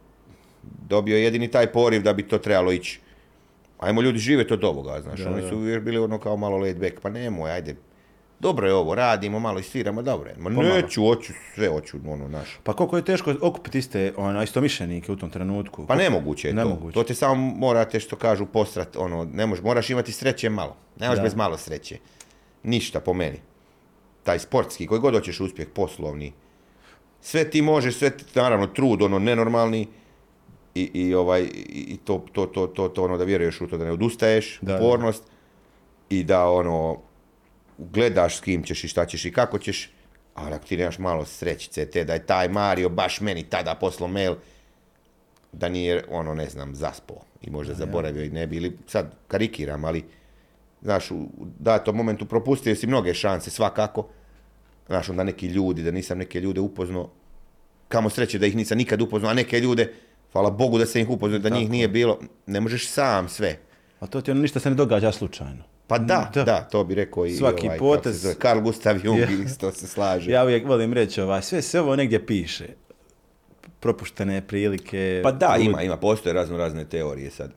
[0.88, 3.00] dobio jedini taj poriv da bi to trebalo ići.
[3.78, 5.48] Ajmo ljudi živjeti od ovoga, znaš, Da, oni da.
[5.48, 7.76] su još bili ono kao malo laid back, pa nemoj, ajde,
[8.40, 10.36] dobro je ovo, radimo, malo isviramo, dobro je.
[10.38, 12.58] Ma neću, hoću, sve hoću, ono, naš.
[12.62, 15.86] Pa koliko je teško okupiti iste ona, istomišljenike u tom trenutku?
[15.86, 16.56] Pa nemoguće je to.
[16.56, 16.94] Nemoguće.
[16.94, 20.76] To te samo morate, što kažu, postrat, ono, ne možeš, moraš imati sreće malo.
[21.00, 21.98] Ne možeš bez malo sreće.
[22.62, 23.38] Ništa po meni.
[24.22, 26.32] Taj sportski, koji god hoćeš uspjeh, poslovni.
[27.20, 29.86] Sve ti možeš, sve ti, naravno, trud, ono, nenormalni.
[30.74, 33.78] I, i ovaj, i i to, to, to, to, to, ono, da vjeruješ u to,
[33.78, 34.78] da ne odustaješ, Da, da.
[34.78, 35.22] upornost.
[36.10, 36.96] I da, ono,
[37.78, 39.90] gledaš s kim ćeš i šta ćeš i kako ćeš.
[40.34, 44.08] Ali ako ti nemaš malo srećice, te da je taj Mario baš meni tada poslao
[44.08, 44.34] mail,
[45.52, 49.84] da nije, ono, ne znam, zaspao i možda zaboravio i ne bi, ili sad karikiram,
[49.84, 50.04] ali,
[50.82, 51.26] znaš, u
[51.58, 54.08] datom momentu propustio si mnoge šanse, svakako,
[54.86, 57.10] znaš, onda neki ljudi, da nisam neke ljude upoznao,
[57.88, 59.92] kamo sreće da ih nisam nikad upoznao, a neke ljude,
[60.32, 63.58] hvala Bogu da sam ih upoznao, da njih nije bilo, ne možeš sam sve.
[64.00, 65.77] A to ti ono ništa se ne događa slučajno.
[65.88, 66.44] Pa da, Da.
[66.44, 69.28] da, to bi rekao i Svaki ovaj, potez- zove, Carl Gustav Jung, Ja.
[69.46, 70.30] isto se slaže.
[70.30, 72.66] Ja uvijek volim reći, ovaj, sve se ovo negdje piše.
[73.80, 75.20] Propuštene prilike.
[75.24, 77.50] Pa da, ima, ima, postoje razno razne teorije sad.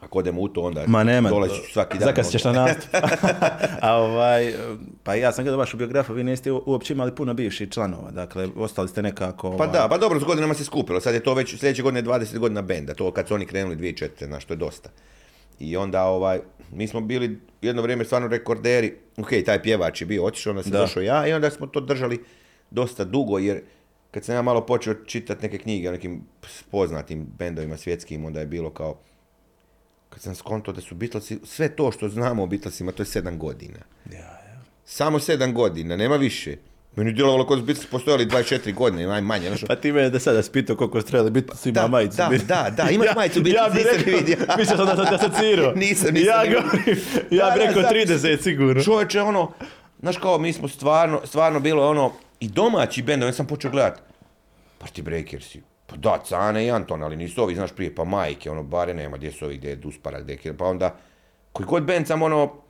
[0.00, 1.28] Ako odemo u to, onda Ma nema.
[1.28, 2.08] dolazi svaki dan.
[2.08, 2.94] Zakasnit ćeš na nastup.
[3.82, 4.54] A ovaj,
[5.02, 8.88] pa ja sam gledao vašu biografiju, vi niste uopće imali puno bivših članova, dakle, ostali
[8.88, 9.50] ste nekako...
[9.50, 11.00] Pa ovaj, da, pa dobro, s godinama se skupilo.
[11.00, 12.94] Sad je to već sljedeće godine 20 godina benda.
[12.94, 14.26] To kad su oni krenuli 2004.
[14.26, 14.90] Znaš, to je dosta.
[15.58, 16.40] I onda, ovaj,
[16.72, 18.94] mi smo bili jedno vrijeme stvarno rekorderi.
[19.16, 20.78] Ok, taj pjevač je bio otišao, onda sam Da.
[20.78, 22.24] došao ja i onda smo to držali
[22.70, 23.60] dosta dugo, jer
[24.10, 26.22] kad sam ja malo počeo čitati neke knjige o nekim
[26.70, 28.98] poznatim bendovima svjetskim, onda je bilo kao,
[30.10, 33.38] kad sam skonto da su Beatlesi, sve to što znamo o Beatlesima, to je sedam
[33.38, 33.78] godina.
[34.12, 34.62] Ja, ja.
[34.84, 36.56] Samo sedam godina, nema više.
[36.96, 39.48] Meni je djelovalo su Beatlesi postojali 24 godine, najmanje.
[39.48, 42.16] Znaš, Pa ti mene da sada spitao koliko ste trebali biti svima Da, majicu.
[42.16, 44.36] da, da, da, imaš majicu biti, ja bih nisam rekao, vidio.
[44.58, 45.72] mislio sam da sam te asocirao.
[45.84, 46.96] Nisam, nisam Ja, govorim,
[47.30, 47.88] ja Da, bih da, rekao da.
[47.88, 48.82] 30 sigurno.
[48.82, 49.52] Čovječe, ono,
[50.00, 54.02] znaš kao, mi smo stvarno, stvarno bilo ono, i domaći bendovi, ja sam počeo gledat,
[54.80, 58.62] Party Breakersi, pa da, Cane i Anton, ali nisu ovi, znaš, prije, pa majke, ono,
[58.62, 60.96] bare nema, gdje su ovi, gdje je Duspara, gdje je, pa onda,
[61.52, 62.63] koji god bend, sam ono,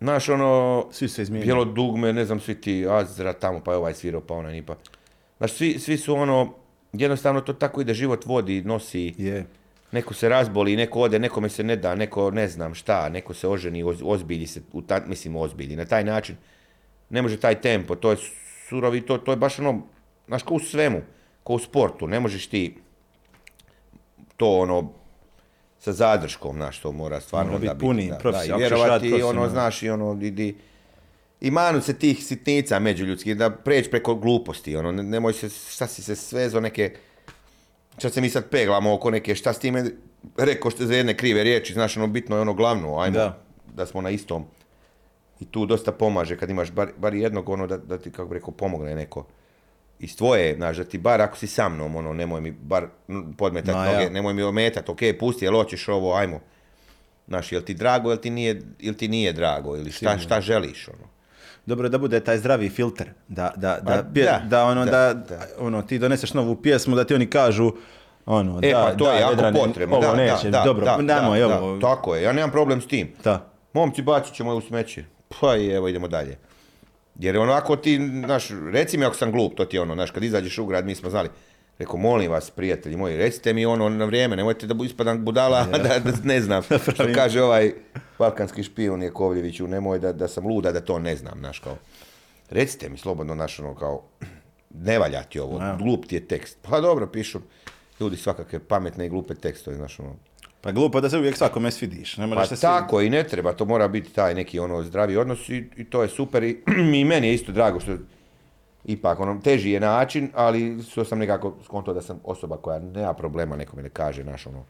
[0.00, 1.46] znaš, ono, Svi se izmijenili.
[1.46, 4.62] Bijelo dugme, ne znam, svi ti Azra tamo, pa je ovaj svirao, pa onaj ni
[4.62, 4.76] pa.
[5.38, 6.54] Znaš, svi, svi su ono,
[6.92, 9.46] jednostavno to tako ide, život vodi, nosi, Je.
[9.92, 13.48] neko se razboli, neko ode, nekome se ne da, neko ne znam šta, neko se
[13.48, 16.36] oženi, oz- ozbilji se, u ta, mislim ozbilji, na taj način.
[17.10, 18.16] Ne može taj tempo, to je
[18.68, 19.82] surovi, to, to je baš ono,
[20.26, 21.00] znaš, kao u svemu,
[21.46, 22.76] kao u sportu, ne možeš ti
[24.36, 24.92] to ono,
[25.80, 29.08] sa zadrškom, znaš, to mora stvarno Mora biti da puni, da, da, profesio- i vjerovati,
[29.08, 30.56] i ono, znaš, i ono, idi,
[31.40, 35.86] i manu se tih sitnica međuljudskih, da preći preko gluposti, ono, ne- nemoj se, šta
[35.86, 36.94] si se svezo neke,
[37.98, 39.84] šta se mi sad peglamo oko neke, šta s time
[40.36, 43.38] rekao što za jedne krive riječi, znaš, ono, bitno je ono glavno, ajmo, Da.
[43.74, 44.44] da, smo na istom.
[45.40, 48.34] I tu dosta pomaže kad imaš bar, bar jednog, ono, da, da ti, kako bi
[48.34, 49.26] rekao, pomogne neko.
[50.00, 53.32] Iz tvoje, znaš, da ti bar ako si sa mnom, ono, nemoj mi bar mm,
[53.32, 54.10] podmetat Ma, noge, ja.
[54.10, 56.40] nemoj mi ometat, ok, pusti, jel hoćeš ovo, ajmo.
[57.28, 60.88] Znaš, jel ti drago, jel ti nije, jel ti nije drago, ili šta, šta želiš,
[60.88, 61.08] ono.
[61.66, 64.90] Dobro da bude taj zdravi filter, da, da, da, Pa pje- da, da, ono, da,
[64.90, 65.46] da, da.
[65.58, 67.72] ono, ti doneseš novu pjesmu, da ti oni kažu,
[68.26, 70.64] ono, E, da, pa to da, je jako Vedrane, potrebno, ovo da, neće, da, da,
[70.64, 73.12] dobro, da, nemoj, da, ovo, da, tako je, ja nemam problem s tim.
[73.24, 75.04] da, Momci, bacit ćemo je u smeće.
[75.40, 76.38] Pa i evo, idemo dalje.
[77.18, 80.24] Jer onako ti, znaš, reci mi ako sam glup, to ti je ono, znaš, kad
[80.24, 81.28] izađeš u grad, mi smo znali,
[81.80, 85.98] Rekao, molim vas, prijatelji moji, recite mi ono na vrijeme, nemojte da ispadam budala, da,
[85.98, 86.62] da ne znam.
[86.94, 87.72] Što kaže ovaj
[88.18, 91.76] balkanski špijun Jakovljeviću, nemoj da, da sam luda, da to ne znam, znaš, kao.
[92.50, 94.02] Recite mi slobodno, znaš, ono, kao,
[94.74, 95.76] ne valja ti ovo, Ja.
[95.76, 96.58] glup ti je tekst.
[96.62, 97.40] Pa dobro, pišu
[98.00, 100.16] ljudi svakakve pametne i glupe tekstove, znaš, ono.
[100.60, 102.16] Pa glupo da se uvijek svakome svidiš.
[102.16, 105.48] Ne Pa se tako i ne treba, to mora biti taj neki ono zdravi odnos
[105.48, 106.62] i, i to je super i,
[107.00, 107.92] i meni je isto drago što
[108.84, 113.14] ipak ono teži je način, ali što sam nekako skonto da sam osoba koja nema
[113.14, 114.64] problema nekome ne kaže naš ono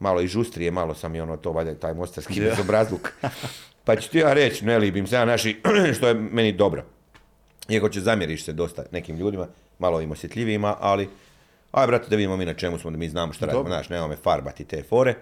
[0.00, 2.50] malo i žustrije, malo sam i ono to valjda taj mostarski Ja.
[2.50, 3.12] bezobrazluk.
[3.84, 5.60] Pa ću ti ja reći, ne libim se ja naši,
[5.96, 6.84] što je meni dobro.
[7.68, 9.46] Iako će zamjeriš se dosta nekim ljudima,
[9.78, 11.08] malo ovim osjetljivijima, ali
[11.80, 14.08] aj brate da vidimo mi na čemu smo, da mi znamo šta radimo, znaš, nemamo
[14.08, 15.14] me farbati te fore.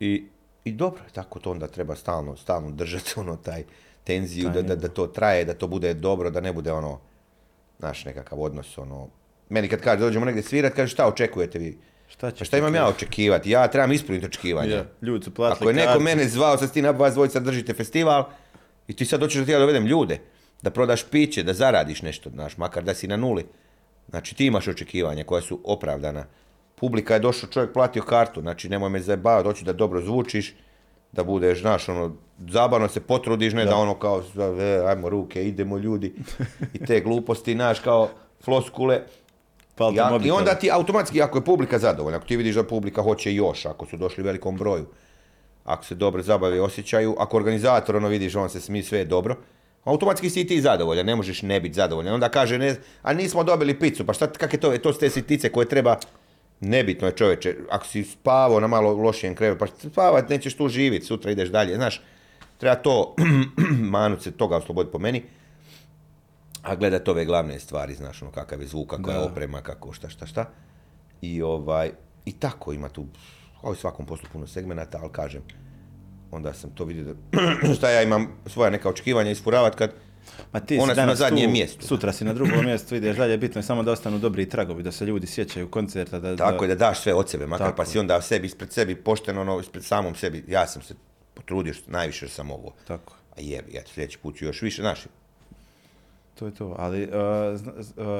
[0.00, 0.26] I,
[0.64, 3.64] i dobro, je, tako to onda treba stalno, stalno držati ono taj
[4.04, 7.00] tenziju, da, da, da to traje, da to bude dobro, da ne bude ono,
[7.78, 9.08] znaš, nekakav odnos, ono,
[9.48, 11.78] meni kad kaže, dođemo negdje svirat, kaže šta očekujete vi?
[12.08, 13.50] Šta će Pa šta imam ja očekivati?
[13.50, 14.74] Ja trebam ispuniti očekivanja.
[14.74, 17.74] Ja, ljudi su platili Ako je neko mene zvao, sad ti na vas dvojica držite
[17.74, 18.24] festival
[18.88, 20.18] i ti sad hoćeš da ti ja dovedem ljude,
[20.62, 23.46] da prodaš piće, da zaradiš nešto, znaš, makar da si na nuli.
[24.08, 26.24] Znači ti imaš očekivanja koja su opravdana.
[26.74, 30.54] Publika je došao, čovjek platio kartu, znači nemoj me zajebavati, hoću da dobro zvučiš,
[31.12, 32.14] da budeš, znaš, ono,
[32.48, 34.22] zabavno se potrudiš, ne da, ono kao,
[34.60, 36.14] e, ajmo ruke, idemo ljudi,
[36.74, 38.08] i te gluposti, znaš, kao
[38.44, 39.00] floskule.
[39.92, 43.34] Ja, I onda ti automatski, ako je publika zadovoljna, ako ti vidiš da publika hoće
[43.34, 44.86] još, ako su došli u velikom broju,
[45.64, 49.36] ako se dobro zabave osjećaju, ako organizator ono vidiš, on se smije, sve je dobro,
[49.84, 52.14] automatski si i ti zadovoljan, ne možeš ne biti zadovoljan.
[52.14, 55.10] Onda kaže, ne, a nismo dobili picu, pa šta, kak je to, to su te
[55.10, 55.96] sitnice koje treba,
[56.60, 61.06] nebitno je čovječe, ako si spavao na malo lošijem krevetu, pa spavat nećeš tu živjeti,
[61.06, 62.02] sutra ideš dalje, znaš,
[62.58, 63.14] treba to,
[63.94, 65.22] manut se toga osloboditi po meni,
[66.62, 70.08] a gledat ove glavne stvari, znaš, ono, kakav je zvuk, kakva je oprema, kako šta,
[70.08, 70.50] šta, šta.
[71.20, 71.90] I ovaj,
[72.24, 73.06] i tako ima tu,
[73.60, 75.42] kao i svakom poslu puno segmenata, ali kažem,
[76.30, 77.14] onda sam to vidio da,
[77.76, 79.90] šta ja imam svoja neka očekivanja isfuravat kad,
[80.52, 81.86] Ma ti Ona si na zadnjem tu, mjestu.
[81.86, 84.92] Sutra si na drugom mjestu, ideš dalje, bitno je samo da ostanu dobri tragovi, da
[84.92, 86.18] se ljudi sjećaju koncerta.
[86.18, 87.86] Da, tako je da daš sve od sebe, makar Tako pa je.
[87.86, 90.94] si onda sebi, ispred sebi pošteno, ono, ispred samom sebi, ja sam se
[91.34, 92.74] potrudio što najviše što sam ovo.
[92.86, 95.00] Tako, A jebi, ja sljedeći put ću još više, znaš,
[96.34, 96.74] to je to.
[96.78, 97.10] Ali uh,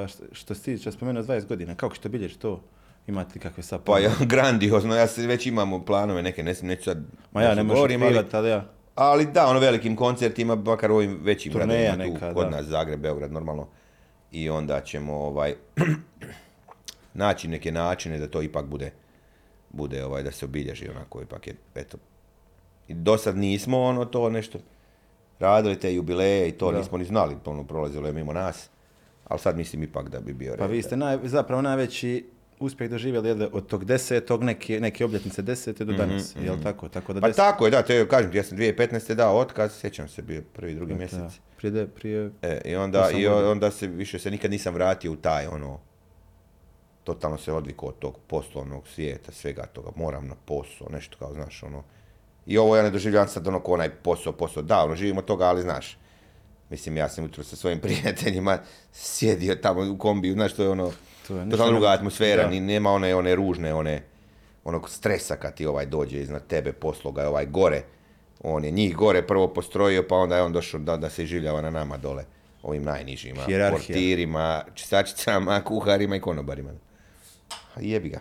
[0.07, 2.61] što- što si ti spomenuo 20 godina, kako ćete bilježi to?
[3.09, 7.03] Imate kakve sad pa ja, grandiozno, ja se već imamo planove neke, ne, neću sad,
[7.31, 8.65] Ma ja ne možeš govorim, ali- ja.
[8.95, 12.49] Ali da, ono velikim koncertima, makar u ovim većim Turneja gradovima tu neka, kod da.
[12.49, 13.67] nas, Zagreb, Beograd, normalno.
[14.31, 15.53] I onda ćemo ovaj,
[17.13, 18.91] naći neke načine da to ipak bude,
[19.69, 21.97] bude ovaj, da se obilježi onako, ipak je, eto.
[22.87, 24.59] I do sad nismo ono to nešto
[25.39, 26.77] radili, te jubileje i to Da.
[26.77, 28.69] nismo ni znali, to ono prolazilo je mimo nas.
[29.25, 30.71] Ali sad mislim ipak da bi bio Pa red.
[30.71, 35.85] vi ste naj, zapravo najveći uspjeh doživjeli jel, od tog desetog, neke, neke obljetnice desete
[35.85, 36.89] do danas, jel tako?
[36.89, 39.15] Tako da Mhm, Pa deset- tako je, da, to je, kažem ti, ja sam 2015.
[39.15, 41.19] dao otkaz, sjećam se, bio prvi, drugi da, mjesec.
[41.57, 45.17] prije, de- prije, E, i onda, i onda se više se nikad nisam vratio u
[45.17, 45.79] taj ono
[47.03, 51.63] totalno se odvikao od tog poslovnog svijeta, svega toga, moram na posao, nešto kao, znaš,
[51.63, 51.83] ono.
[52.45, 55.45] I ovo ja ne doživljavam sad ono ko onaj posao, posao, da, ono, živimo toga,
[55.45, 55.97] ali znaš,
[56.69, 58.57] mislim, ja sam jutro sa svojim prijateljima
[58.93, 60.91] sjedio tamo u kombiju, znaš, to je ono,
[61.29, 62.49] To je to ništa je druga atmosfera, da.
[62.49, 64.01] ni, nema one, one ružne, one,
[64.63, 67.81] onog stresa kad ti ovaj dođe iznad tebe, posloga je ovaj gore,
[68.43, 71.61] on je njih gore prvo postrojio, pa onda je on došao da, da se iživljava
[71.61, 72.25] na nama dole,
[72.63, 73.77] ovim najnižima, Hijerarhija.
[73.77, 76.71] portirima, čistačicama, kuharima i konobarima.
[77.79, 78.19] Jebi ga.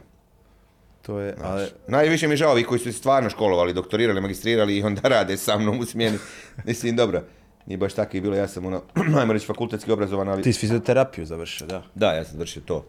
[1.03, 4.83] to je, ali, Najviše mi žao ovih koji su se stvarno školovali, doktorirali, magistrirali i
[4.83, 6.19] onda rade sa mnom u smjeni.
[6.65, 7.23] Mislim, dobro,
[7.67, 8.83] nije baš tako i bilo, ja sam ono,
[9.21, 10.43] ajmo reći, fakultetski obrazovan, ali...
[10.43, 11.83] ti si fizioterapiju završio, da.
[11.95, 12.85] Da, ja sam završio to.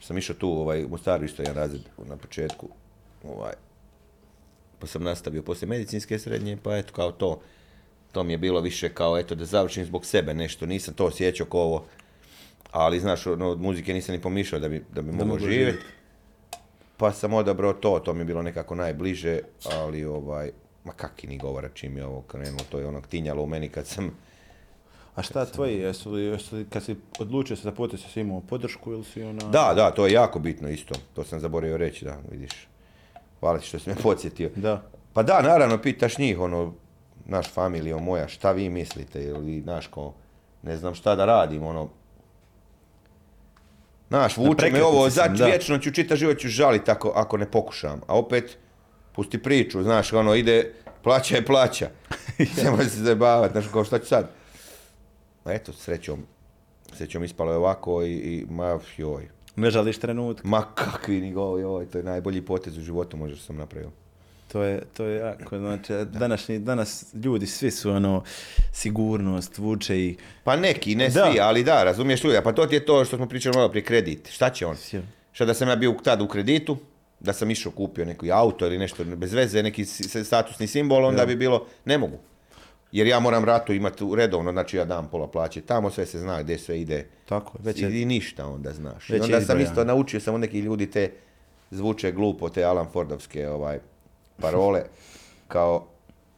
[0.00, 2.68] Sam išao tu, ovaj, u Mostaru isto jedan razred na početku,
[3.24, 3.52] ovaj,
[4.78, 7.40] pa sam nastavio poslije medicinske srednje, pa eto, kao to,
[8.12, 10.66] To mi je bilo više kao, eto, da završim zbog sebe nešto.
[10.66, 11.84] Nisam to osjećao kao ovo.
[12.72, 15.84] Ali, znaš, ono, od muzike nisam ni pomišljao da bi, da bi mogao živjeti.
[16.96, 20.50] Pa sam odabrao to, to mi je bilo nekako najbliže, ali ovaj,
[20.84, 23.86] ma kaki ni govora čim je ovo krenulo, to je ono tinjalo u meni kad
[23.86, 24.10] sam,
[25.18, 28.40] A šta tvoji, jesu li, jesu li, kad si odlučio se za potez, jesi imao
[28.40, 29.44] podršku ili si ona...
[29.44, 32.68] da, da, to je jako bitno isto, to sam zaboravio reći, da, vidiš,
[33.40, 34.50] hvala ti što si me podsjetio.
[34.56, 34.82] Da.
[35.12, 36.72] Pa da, naravno, pitaš njih, ono,
[37.26, 40.14] naš familijo moja, šta vi mislite, ili, znaš, ko,
[40.62, 41.88] ne znam šta da radim, ono,
[44.08, 48.00] Znaš, vuče me ovo, za vječno ću čita život ću žalit ako, ako ne pokušam.
[48.06, 48.58] A opet,
[49.12, 51.88] pusti priču, znaš, ono, ide, plaća je plaća.
[52.62, 54.37] Nemoj se zajebavati, znaš, kao šta ću sad?
[55.48, 56.26] Ma eto, srećom,
[56.92, 59.28] srećom ispalo je ovako i, i ma, joj.
[59.56, 60.44] Ne žališ trenutak.
[60.44, 63.90] Ma kakvi ni go, joj, to je najbolji potez u životu možda što sam napravio.
[64.52, 68.24] To je, to je jako, znači, današnji, danas ljudi svi su ono,
[68.72, 70.16] sigurnost, vuče i...
[70.44, 71.30] Pa neki, ne Da.
[71.30, 73.84] svi, ali da, razumiješ ljudi, pa to ti je to što smo pričali malo prije
[73.84, 74.28] kredit.
[74.30, 74.76] Šta će on?
[74.76, 75.02] Sjel.
[75.32, 76.76] Šta da sam ja bio tad u kreditu,
[77.20, 79.84] da sam išao kupio neki auto ili nešto bez veze, neki
[80.24, 82.18] statusni simbol, onda bi bilo, ne mogu.
[82.92, 86.42] Jer ja moram ratu imati redovno, znači ja dam pola plaće tamo, sve se zna
[86.42, 87.06] gdje sve ide.
[87.28, 89.10] Tako, već je- I, ništa onda znaš.
[89.10, 91.12] I već onda sam isto naučio sam od nekih ljudi te
[91.70, 93.78] zvuče glupo, te Alan Fordovske ovaj,
[94.40, 94.82] parole,
[95.48, 95.86] kao,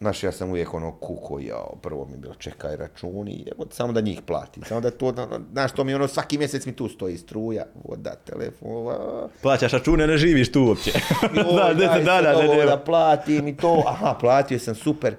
[0.01, 3.93] znaš, ja sam uvijek ono kuko, jao, prvo mi je bilo čekaj računi, evo, samo
[3.93, 5.15] da njih plati, samo da to,
[5.53, 10.07] znaš, to mi ono, svaki mjesec mi tu stoji struja, voda, telefon, ova, Plaćaš račune,
[10.07, 10.91] ne živiš tu uopće.
[11.37, 12.65] Joj, da, sad dana, ne, ovo nema.
[12.67, 15.15] da platim i to, aha, platio sam, super.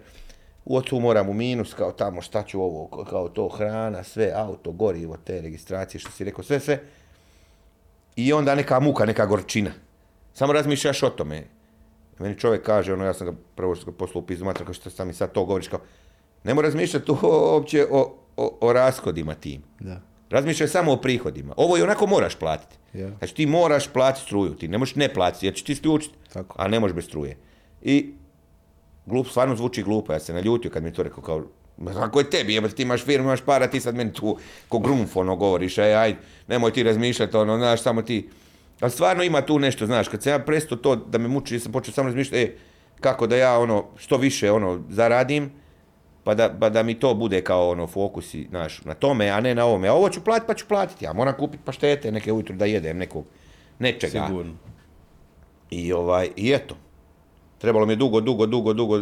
[0.65, 4.71] U tu moram u minus, kao tamo, šta ću ovo, kao to, hrana, sve, auto,
[4.71, 6.79] gorivo, te registracije, što si rekao, sve, sve.
[8.15, 9.71] I onda neka muka, neka gorčina.
[10.33, 11.43] Samo razmišljaš o tome.
[12.19, 15.07] Meni čovjek kaže, ono, ja sam ga prvo što ga poslao mater, kao što sam
[15.07, 15.79] mi sad to govoriš, kao,
[16.43, 19.63] nemoj razmišljati uopće o, o, o rashodima tim.
[19.79, 20.01] Da.
[20.29, 21.53] Razmišljaj samo o prihodima.
[21.57, 22.75] Ovo i onako moraš platiti.
[22.93, 23.09] Ja.
[23.17, 26.15] Znači ti moraš platiti struju, ti ne možeš ne platiti jer će ti isključiti,
[26.55, 27.37] a ne možeš bez struje.
[27.81, 28.13] I
[29.05, 31.43] glup, stvarno zvuči glupo, ja se naljutio kad mi je to rekao kao,
[31.77, 34.37] "Ma kako je tebi, jebate, ti imaš firmu, imaš para, ti sad meni tu
[34.69, 36.15] ko grumf ono govoriš, aj, aj,
[36.47, 38.29] nemoj ti razmišljati, ono, znaš, samo ti,
[38.79, 41.71] ali stvarno ima tu nešto, znaš, kad sam ja prestao to da me muči, sam
[41.71, 42.55] počeo samo razmišljati, e,
[42.99, 45.51] kako da ja, ono, što više, ono, zaradim,
[46.23, 49.55] pa da, pa da mi to bude kao ono fokusi, znaš, na tome, a ne
[49.55, 49.87] na ovome.
[49.87, 51.05] A ovo ću platiti, pa ću platiti.
[51.05, 53.25] Ja moram kupiti paštete neke ujutro da jedem nekog
[53.79, 54.25] nečega.
[54.27, 54.53] Sigurno.
[55.71, 56.75] I ovaj, i eto.
[57.61, 58.99] Trebalo mi je dugo, dugo, dugo, dugo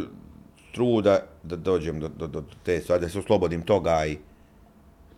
[0.72, 4.18] truda da dođem do, do, do te stvari, da se oslobodim toga i,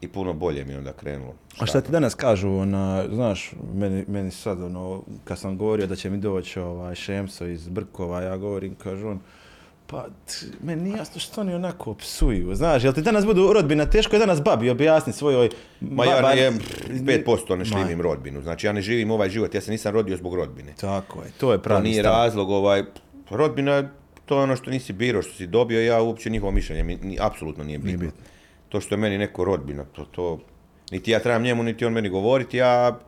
[0.01, 1.33] i puno bolje mi je onda krenulo.
[1.59, 5.95] A šta ti danas kažu, ona, znaš, meni, meni sad, ono, kad sam govorio da
[5.95, 9.19] će mi doći ovaj Šemso iz Brkova, ja govorim, kaže on,
[9.87, 13.85] pa, t- meni nije jasno što oni onako psuju, znaš, jel ti danas budu rodbina,
[13.85, 15.49] teško je danas babi objasni svojoj...
[15.81, 16.51] Ma ja ne,
[16.89, 18.41] 5% ne Ma, živim rodbinu.
[18.41, 20.73] Znači ja ne živim ovaj život, ja se nisam rodio zbog rodbine.
[20.81, 22.13] Tako je, to je To pravi nije stav.
[22.13, 22.83] razlog, ovaj,
[23.35, 23.89] rodbina,
[24.25, 27.17] to je ono što nisi birao, što si dobio, ja uopće njihovo mišljenje, mi, ni,
[27.21, 27.99] apsolutno nije bitno.
[27.99, 28.21] bitno.
[28.69, 30.39] To što je meni neko rodbina, to, to,
[30.91, 32.99] niti ja trebam njemu, niti on meni govoriti, ja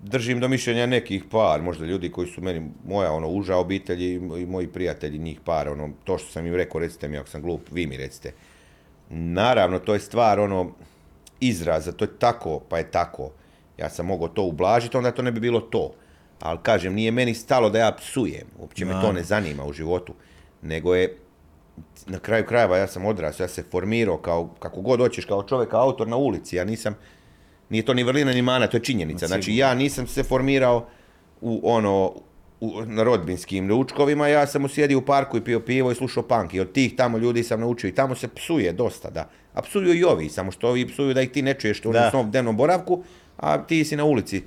[0.00, 4.12] držim do mišljenja nekih par, možda ljudi koji su meni, moja ono, uža obitelj i,
[4.14, 7.42] i moji prijatelji, njih par, ono, to što sam im rekao, recite mi ako sam
[7.42, 8.32] glup, vi mi recite.
[9.10, 10.72] Naravno, to je stvar, ono,
[11.40, 13.30] izraza, to je tako, pa je tako.
[13.78, 15.94] Ja sam mogao to ublažiti, onda to ne bi bilo to.
[16.40, 20.14] Ali kažem, nije meni stalo da ja psujem, uopće me to ne zanima u životu,
[20.62, 21.16] nego je,
[22.06, 25.70] na kraju krajeva ja sam odrasao, ja se formirao kao, kako god hoćeš, kao čovjek,
[25.70, 26.94] kao autor na ulici, ja nisam,
[27.70, 29.26] nije to ni vrlina ni mana, to je činjenica.
[29.26, 30.86] Znači ja nisam se formirao
[31.40, 32.12] u ono,
[32.60, 36.54] u, na rodbinskim ručkovima, ja sam sjedio u parku i pio pivo i slušao punk
[36.54, 39.28] i od tih tamo ljudi sam naučio i tamo se psuje dosta, da.
[39.54, 42.30] A psuju i ovi, samo što ovi psuju da ih ti ne čuješ u svom
[42.30, 43.02] dnevnom boravku,
[43.36, 44.42] a ti si na ulici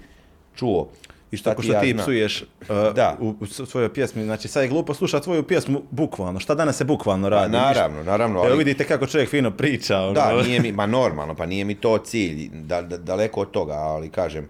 [0.56, 0.90] čuo.
[1.32, 3.18] I što, ako ti što ja ti psuješ uh, Da.
[3.20, 6.84] u, u svojoj pjesmi, znači sad je glupo slušati tvoju pjesmu bukvalno, šta danas se
[6.84, 7.52] bukvalno Pa, radi?
[7.52, 10.00] naravno, naravno, Evo ali- vidite kako čovjek fino priča.
[10.00, 10.14] Ono.
[10.14, 13.74] Da, nije mi, ma normalno, pa nije mi to cilj, da, da- daleko od toga,
[13.74, 14.50] ali kažem,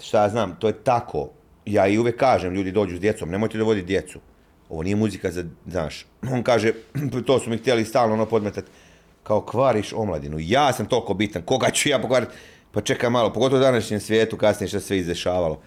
[0.00, 1.28] šta ja znam, to je tako.
[1.66, 4.18] Ja i uvijek kažem, ljudi dođu s djecom, nemojte dovoditi djecu.
[4.68, 6.72] Ovo nije muzika za, znaš, on kaže,
[7.26, 8.64] to su mi htjeli stalno ono podmetat,
[9.22, 10.36] kao kvariš omladinu.
[10.40, 12.32] Ja sam toliko bitan, koga ću ja pokvariti?
[12.72, 15.60] Pa čekaj malo, pogotovo u današnjem svijetu, kasnije što se sve izdešavalo.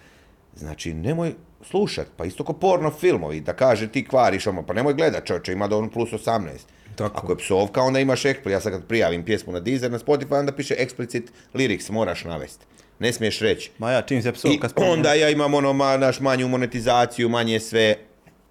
[0.56, 4.94] Znači, nemoj slušat, pa isto ko porno filmovi, da kaže ti kvariš ono, pa nemoj
[4.94, 6.48] gledat čovječe, ima da on plus 18.
[6.96, 7.18] Tako.
[7.18, 10.38] Ako je psovka, onda imaš eksplicit, ja sad kad prijavim pjesmu na Deezer, na Spotify,
[10.38, 11.22] onda piše explicit
[11.54, 12.66] lyrics, moraš navesti.
[12.98, 13.70] Ne smiješ reći.
[13.78, 14.92] Ma ja, čim se I psovka spominje.
[14.92, 17.96] onda ja imam ono, ma, naš manju monetizaciju, manje sve.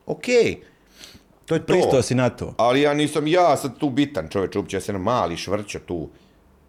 [0.06, 0.26] Ok,
[1.46, 1.74] To je to.
[1.74, 2.54] Pristao si na to.
[2.58, 6.10] Ali ja nisam ja sad tu bitan čovječ, uopće ja jedan mali švrćo tu,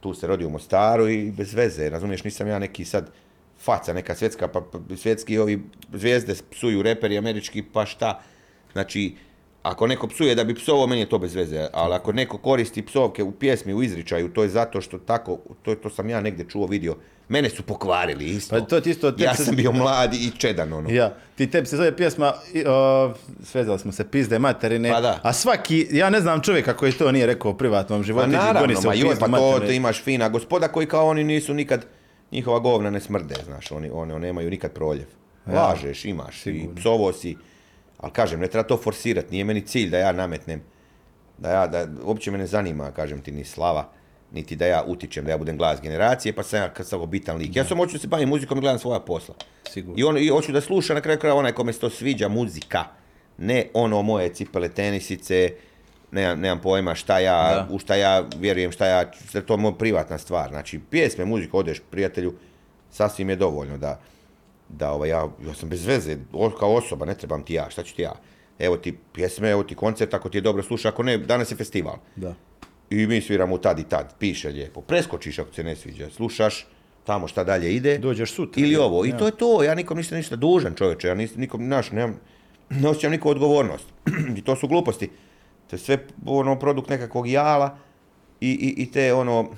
[0.04, 3.06] tu se rodio u Mostaru i bez veze, razumiješ, nisam ja neki sad
[3.60, 8.20] faca neka svjetska, pa, pa svjetski ovi zvijezde psuju reperi američki, pa šta,
[8.72, 9.14] znači,
[9.62, 12.84] ako neko psuje da bi psovao, meni je to bez veze, ali ako neko koristi
[12.84, 16.48] psovke u pjesmi, u izričaju, to je zato što tako, to, to sam ja negdje
[16.48, 16.96] čuo, vidio,
[17.28, 18.58] mene su pokvarili isto.
[18.58, 19.12] Pa to ti isto...
[19.18, 20.90] ja sam bio mladi i čedan, ono.
[20.90, 22.32] Ja, ti tebi se zove pjesma,
[22.66, 23.12] o,
[23.44, 25.20] svezali smo se, pizde materine, Pa da.
[25.22, 28.36] a svaki, ja ne znam čovjeka koji to nije rekao u privatnom Pa životu, goni
[28.36, 31.86] naravno, se ma joj, pa to, to imaš fina gospoda koji kao oni nisu nikad,
[32.32, 35.06] njihova govna ne smrde, znaš, oni, oni, oni nemaju nikad proljev.
[35.46, 37.36] Lažeš, imaš i psovo si,
[37.98, 40.62] ali kažem, ne treba to forsirati, nije meni cilj da ja nametnem,
[41.38, 43.88] da ja, da, uopće me ne zanima, kažem ti, ni slava,
[44.34, 47.36] niti da ja utičem, da ja budem glas generacije, pa sam ja kad sam bitan
[47.36, 47.56] lik.
[47.56, 49.34] Ja sam hoću da se bavim muzikom i gledam svoja posla.
[49.70, 49.94] Sigurno.
[49.98, 52.84] I, on, I hoću da sluša na kraju kraja onaj kome se to sviđa muzika,
[53.38, 55.52] ne ono moje cipele tenisice,
[56.10, 57.68] nemam, nemam pojma šta ja, Da.
[57.70, 60.48] u šta ja vjerujem, šta ja, što je to moja privatna stvar.
[60.48, 62.34] Znači, pjesme, muzika, odeš prijatelju,
[62.90, 64.00] sasvim je dovoljno da,
[64.68, 66.16] da ovaj, ja, ja sam bez veze,
[66.58, 68.12] kao osoba, ne trebam ti ja, šta ću ti ja?
[68.58, 71.56] Evo ti pjesme, evo ti koncert, ako ti je dobro sluša, ako ne, danas je
[71.56, 71.96] festival.
[72.16, 72.34] Da.
[72.90, 74.80] I mi sviramo tad i tad, piše lijepo.
[74.80, 76.66] Preskočiš ako se ne sviđa, slušaš
[77.04, 77.98] tamo šta dalje ide.
[77.98, 78.62] Dođeš sutra.
[78.62, 79.04] Ili ovo.
[79.04, 79.16] I Ja.
[79.16, 79.62] to je to.
[79.62, 81.08] Ja nikom ništa ništa dužan čovječe.
[81.08, 82.20] Ja nis, nikom, znaš, nemam,
[82.70, 83.86] ne osjećam nikakvu odgovornost.
[84.38, 85.10] I to su gluposti.
[85.70, 87.76] To je sve ono produkt nekakvog jala
[88.40, 89.50] i, i, i te ono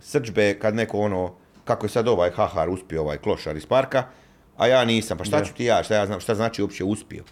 [0.00, 4.04] srđbe kad neko ono, kako je sad ovaj Hahar uspio, ovaj klošar iz parka,
[4.56, 5.18] a ja nisam.
[5.18, 7.24] Pa šta ću ti ja, šta ja znam, šta znači uopće uspio?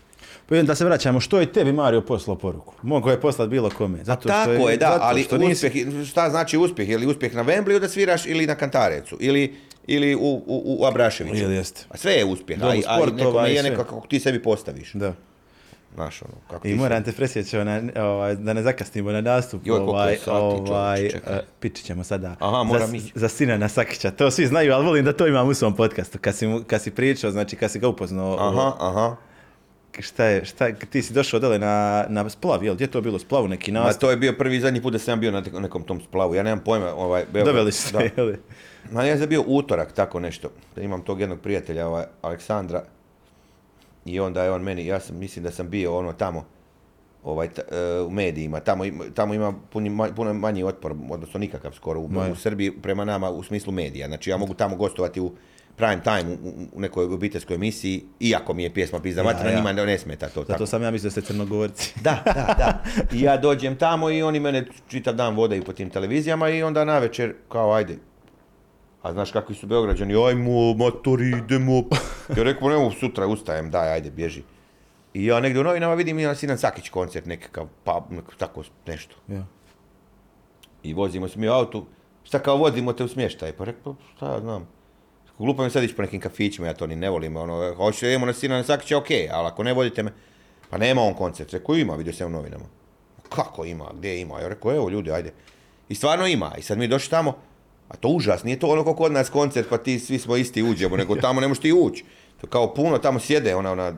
[0.46, 2.74] Pa da se vraćamo, što je tebi Mario poslao poruku?
[2.82, 4.04] Mogu je poslati bilo kome.
[4.04, 6.88] Zato što Tako je, da, zato ali što nisi- uspjeh, šta znači uspjeh?
[6.88, 9.16] Je li uspjeh na Wembley da sviraš ili na Kantarecu?
[9.20, 9.54] Ili,
[9.86, 11.36] ili u, u, u Abraševiću?
[11.36, 11.84] Ili jeste.
[11.88, 14.20] A sve je uspjeh, Domu a, i- a i sportova nekome je nekako kako ti
[14.20, 14.92] sebi postaviš.
[14.92, 15.12] Da.
[15.94, 19.62] Znaš, ono, kako I ti moram te presjeći ona, ovaj, da ne zakasnimo na nastup.
[19.64, 21.10] Joj, je ovaj, sati, ovaj,
[21.60, 22.36] pići ćemo sada.
[22.38, 23.12] Aha, moram za, ići.
[23.14, 24.10] za Sinana Sakića.
[24.10, 26.18] To svi znaju, ali volim da to imam u svom podcastu.
[26.20, 28.36] Kad si, kad si pričao, znači kad si ga upoznao.
[28.40, 29.16] Aha, aha.
[29.94, 32.74] Šta je, šta, ti si došao dole na, na splav, jel?
[32.74, 34.00] Gdje je to bilo splavu, neki Ma nastup?
[34.00, 36.34] to je bio prvi i zadnji put da sam ja bio na nekom tom splavu.
[36.34, 36.94] Ja nemam pojma.
[36.94, 38.00] Ovaj, evo, Doveli su da.
[38.16, 38.32] jel?
[38.90, 40.48] Ma ja sam bio utorak, tako nešto.
[40.76, 42.82] Da imam tog jednog prijatelja, ovaj, Aleksandra.
[44.04, 46.44] I onda je on meni, ja sam, mislim da sam bio ono tamo,
[47.24, 49.54] ovaj, t- e, u medijima, tamo, ima- tamo ima
[50.16, 54.06] puno manji otpor, odnosno nikakav skoro u, u Srbiji prema nama u smislu medija.
[54.06, 55.32] Znači ja mogu tamo gostovati u
[55.76, 59.56] prime time u, u- nekoj obiteljskoj emisiji, iako mi je pjesma Pizda Ja, ja.
[59.56, 60.66] njima ne, smeta to Zato tako.
[60.66, 61.94] sam ja mislio da ste crnogorci.
[62.02, 62.82] Da, da, da.
[63.12, 66.84] I ja dođem tamo i oni mene čitav dan vodaju po tim televizijama i onda
[66.84, 67.96] na večer kao ajde.
[69.02, 71.82] A znaš kakvi su Beograđani, ajmo, matori, idemo.
[72.36, 74.42] Ja rekao, ne mogu sutra, ustajem, daj, ajde, bježi.
[75.14, 78.02] I ja negdje u novinama vidim i Sinan Sakić koncert, nekakav, pa,
[78.38, 79.16] tako nešto.
[79.28, 79.44] Ja.
[80.82, 81.86] I vozimo se mi u autu,
[82.24, 83.52] šta kao vozimo te u smještaj?
[83.52, 84.68] Pa rekao, šta ja znam.
[85.40, 87.36] Glupo mi sad ići po nekim kafićima, ja to ni ne volim.
[87.36, 90.12] Ono, hoćete idemo na Sinana Sakića, okej, ali ako ne vodite me,
[90.70, 91.52] pa nema on koncert.
[91.52, 92.64] Rekao, ima, vidio sam u novinama.
[93.28, 94.40] Kako ima, gdje ima?
[94.40, 95.32] Ja rekao, evo ljudi, ajde.
[95.88, 96.52] I stvarno ima.
[96.58, 97.36] I sad mi došli tamo,
[97.88, 100.62] a to užas, nije to ono kao kod nas koncert, pa ti svi smo isti
[100.62, 102.04] uđemo, nego tamo ne možeš ti ući.
[102.40, 103.94] To kao puno, tamo sjede ona, ona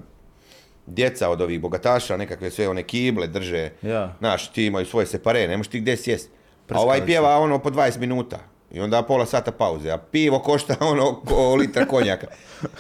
[0.86, 3.70] djeca od ovih bogataša, nekakve sve one kible drže.
[3.82, 4.16] Ja.
[4.18, 6.30] Znaš, ti imaju svoje separe, ne možeš ti gdje sjest.
[6.68, 8.51] A ovaj pjeva ono po 20 minuta.
[8.72, 9.90] I onda pola sata pauze.
[9.90, 12.26] A pivo košta ono ko litra konjaka.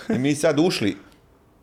[0.08, 0.96] I mi sad ušli,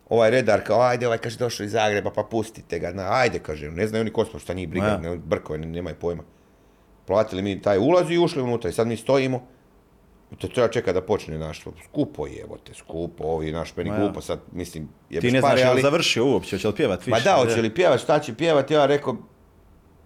[0.09, 2.91] ovaj redar kao, ajde, ovaj kaže došao iz Zagreba, pa pustite ga.
[2.91, 4.97] Na, ajde, kaže, ne znaju ni ko smo, šta njih briga, Ja.
[4.97, 6.23] ne, brkove, ne- nemaju pojma.
[7.05, 9.47] Platili mi taj ulaz i ušli unutra i sad mi stojimo.
[10.37, 13.95] To treba čekati da počne naš, skupo je, evo te, skupo, ovi naš, meni Ma
[13.95, 14.01] ja.
[14.01, 17.11] glupo, sad mislim, je Ti ne znaš je li završio uopće, hoće li pjevat više?
[17.11, 19.15] Pa da, hoće li pjevat, šta će pjevat, ja rekao,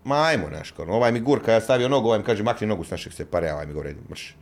[0.03, 2.83] ma ajmo, znaš, kao, ovaj mi gurka, ja stavio nogu, ovaj mi kaže, makni nogu
[2.83, 4.35] s našeg separe, ovaj mi govori, mrš.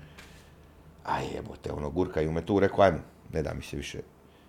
[1.06, 3.00] A jebote, ono, gurkaju me tu, rekao, ajmo,
[3.34, 4.00] ne da mi se više.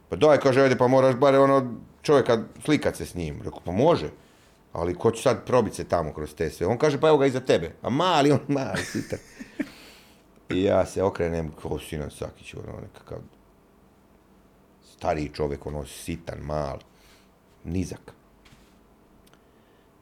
[0.08, 3.40] Pa daj, kaže, ajde, pa moraš bare ono, čovjeka slikat se s njim.
[3.44, 4.10] Rekao, pa može,
[4.72, 6.66] ali ko će sad probit se tamo kroz te sve?
[6.66, 7.72] On kaže, pa evo ga iza tebe.
[7.82, 9.18] A mali, on mali, sitan.
[10.48, 13.18] I ja se okrenem, kao Sinan Sakić, ono, nekakav
[14.96, 16.78] stariji čovjek, ono, sitan, mal,
[17.64, 18.12] nizak.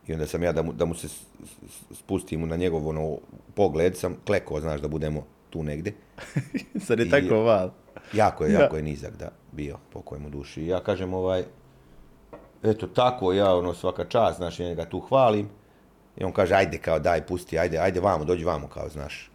[0.07, 1.09] I onda sam ja, da mu, da mu se
[1.93, 3.19] spustim na njegov ono,
[3.55, 5.93] pogled, sam klekao, znaš, da budemo tu negdje.
[6.87, 7.71] Sad je I- tako val.
[8.13, 8.59] Jako je, Da.
[8.63, 10.63] jako je nizak, da, bio, pokoj mu duši.
[10.63, 11.45] I ja kažem, ovaj,
[12.63, 15.49] eto tako, ja ono svaka čast, znaš, ja njega tu hvalim.
[16.17, 19.31] I on kaže, ajde, kao daj, pusti, ajde, ajde vamo, dođi vamo, kao, znaš.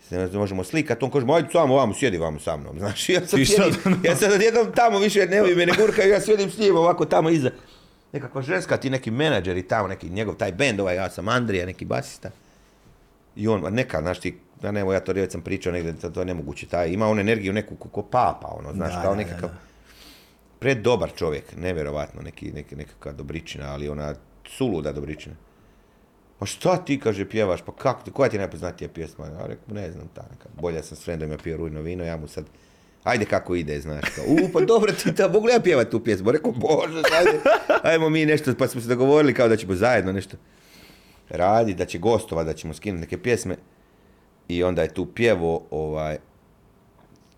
[0.00, 3.08] Se ne možemo slikat, on kaže, ajde samo vamo, sjedi vamo sa mnom, znaš.
[3.08, 6.58] Ja sad, sjedim, ja sad odjednom tamo više ne me ne gurkaju, ja sjedim s
[6.58, 7.50] njim ovako tamo iza.
[8.14, 11.84] Nekakva ženska, ti neki menadžeri tamo, neki njegov taj bend, ovaj ja sam Andrija, neki
[11.84, 12.30] basista.
[13.36, 16.20] I on, neka, znaš ti, ja ne, ja to već sam pričao negdje, to, to
[16.20, 19.16] je nemoguće, taj, ima on energiju neku ko, ko papa, ono, znaš, Da, kao da,
[19.16, 19.56] da, nekakav, da.
[20.58, 24.14] pred dobar čovjek, nevjerovatno, neki, neki, nekakva dobričina, ali ona
[24.46, 25.34] suluda dobričina.
[26.38, 29.26] Pa šta ti, kaže, pjevaš, pa kako koja ti je najpoznatija pjesma?
[29.26, 32.16] Ja rekao, ne znam, ta neka, bolje sam s frendom ja pio rujno vino, ja
[32.16, 32.44] mu sad,
[33.04, 36.30] ajde kako ide, znaš, kao, u, pa dobro ti, ta, mogu ja pjevat tu pjesmu?
[36.30, 37.40] Rekao, bože, ajde,
[37.82, 40.36] ajmo mi nešto, pa smo se dogovorili kao da ćemo zajedno nešto
[41.28, 43.56] radi, da će gostova, da ćemo skinuti neke pjesme.
[44.48, 46.18] I onda je tu pjevo, ovaj,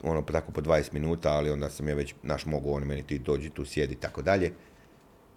[0.02, 3.18] ono tako po 20 minuta, ali onda sam ja već, naš mogu on meni ti
[3.18, 4.52] dođi tu sjedi i tako dalje.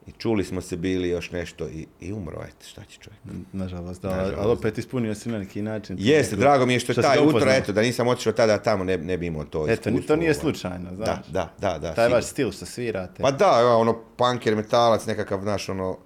[0.10, 3.22] I čuli smo se bili još nešto i, i umro, eto, šta će čovjek.
[3.54, 4.38] Nažalost, da, Nažalost.
[4.38, 5.96] ali opet ispunio si na neki način.
[6.00, 8.58] Jeste, neku- drago mi je što je si taj utro, eto, da nisam otišao tada
[8.58, 10.40] tamo, ne, ne bi imao to Eto, iskustvo, to nije ovaj.
[10.42, 11.28] slučajno, znaš.
[11.28, 11.88] Da, da, da, da.
[11.88, 12.16] Taj sigurno.
[12.16, 13.22] vaš stil što svirate.
[13.22, 15.98] Pa da, ono, punker, metalac, nekakav, znaš, ono,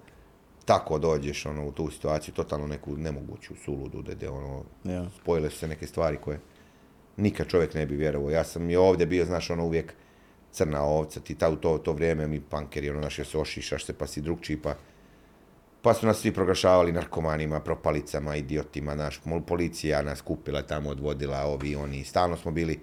[0.64, 5.06] tako dođeš, ono, u tu situaciju, totalno neku nemoguću suludu, da gdje, ono, Ja.
[5.22, 6.40] spojile su se neke stvari koje
[7.16, 8.30] nikad čovjek ne bi vjerovao.
[8.30, 9.94] Ja sam i ovdje bio, znaš, ono, uvijek
[10.54, 13.92] crna ovca, ti ta, u to, to vrijeme mi punkeri, ono, naše se ošišaš se,
[13.92, 14.74] pa si drugčiji, pa
[15.84, 21.76] pa su nas svi proglašavali narkomanima, propalicama, idiotima, naš, policija nas kupila tamo, odvodila, ovi,
[21.76, 22.80] oni, stalno smo bili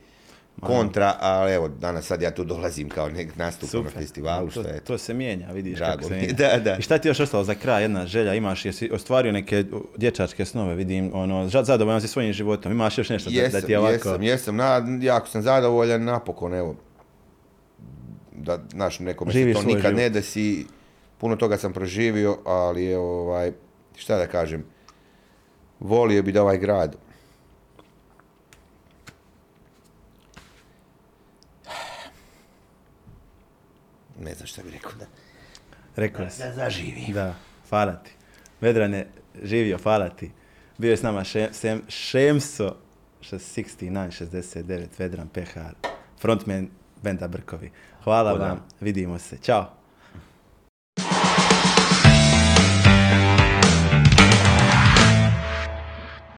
[0.59, 4.61] kontra, ali evo, danas sad ja tu dolazim kao nek nastup na festivalu, to, što
[4.61, 4.97] je to?
[4.97, 6.57] se mijenja, vidiš Drago kako se mi je, mijenja.
[6.57, 6.77] da, da.
[6.77, 9.65] I šta ti još ostalo za kraj, jedna želja, imaš, jesi ostvario neke
[9.97, 13.71] dječačke snove, vidim, ono, zadovoljan si svojim životom, imaš još nešto da, da Jesam, ti
[13.71, 13.93] je ovako...
[13.93, 16.75] jesam, jesam, na, jako sam zadovoljan, napokon, evo,
[18.43, 20.13] da, znaš, nekome se to nikad ne život.
[20.13, 20.65] desi,
[21.17, 23.51] puno toga sam proživio, ali je, ovaj,
[23.95, 24.63] šta da kažem,
[25.79, 26.95] volio bi da ovaj grad
[34.23, 35.05] ne znam šta bi rekao da,
[35.95, 36.41] Rekao si.
[36.43, 37.13] da zaživi.
[37.13, 37.35] Da,
[37.69, 38.11] hvala ti.
[38.61, 39.07] Vedrane,
[39.43, 40.31] živio, hvala ti.
[40.77, 42.75] Bio je s nama še, sem, Šemso
[43.21, 45.75] 6969 Vedran Pehar,
[46.21, 46.69] frontman
[47.03, 47.71] benda Brkovi.
[48.03, 49.37] Hvala vam, vidimo se.
[49.37, 49.80] Ćao.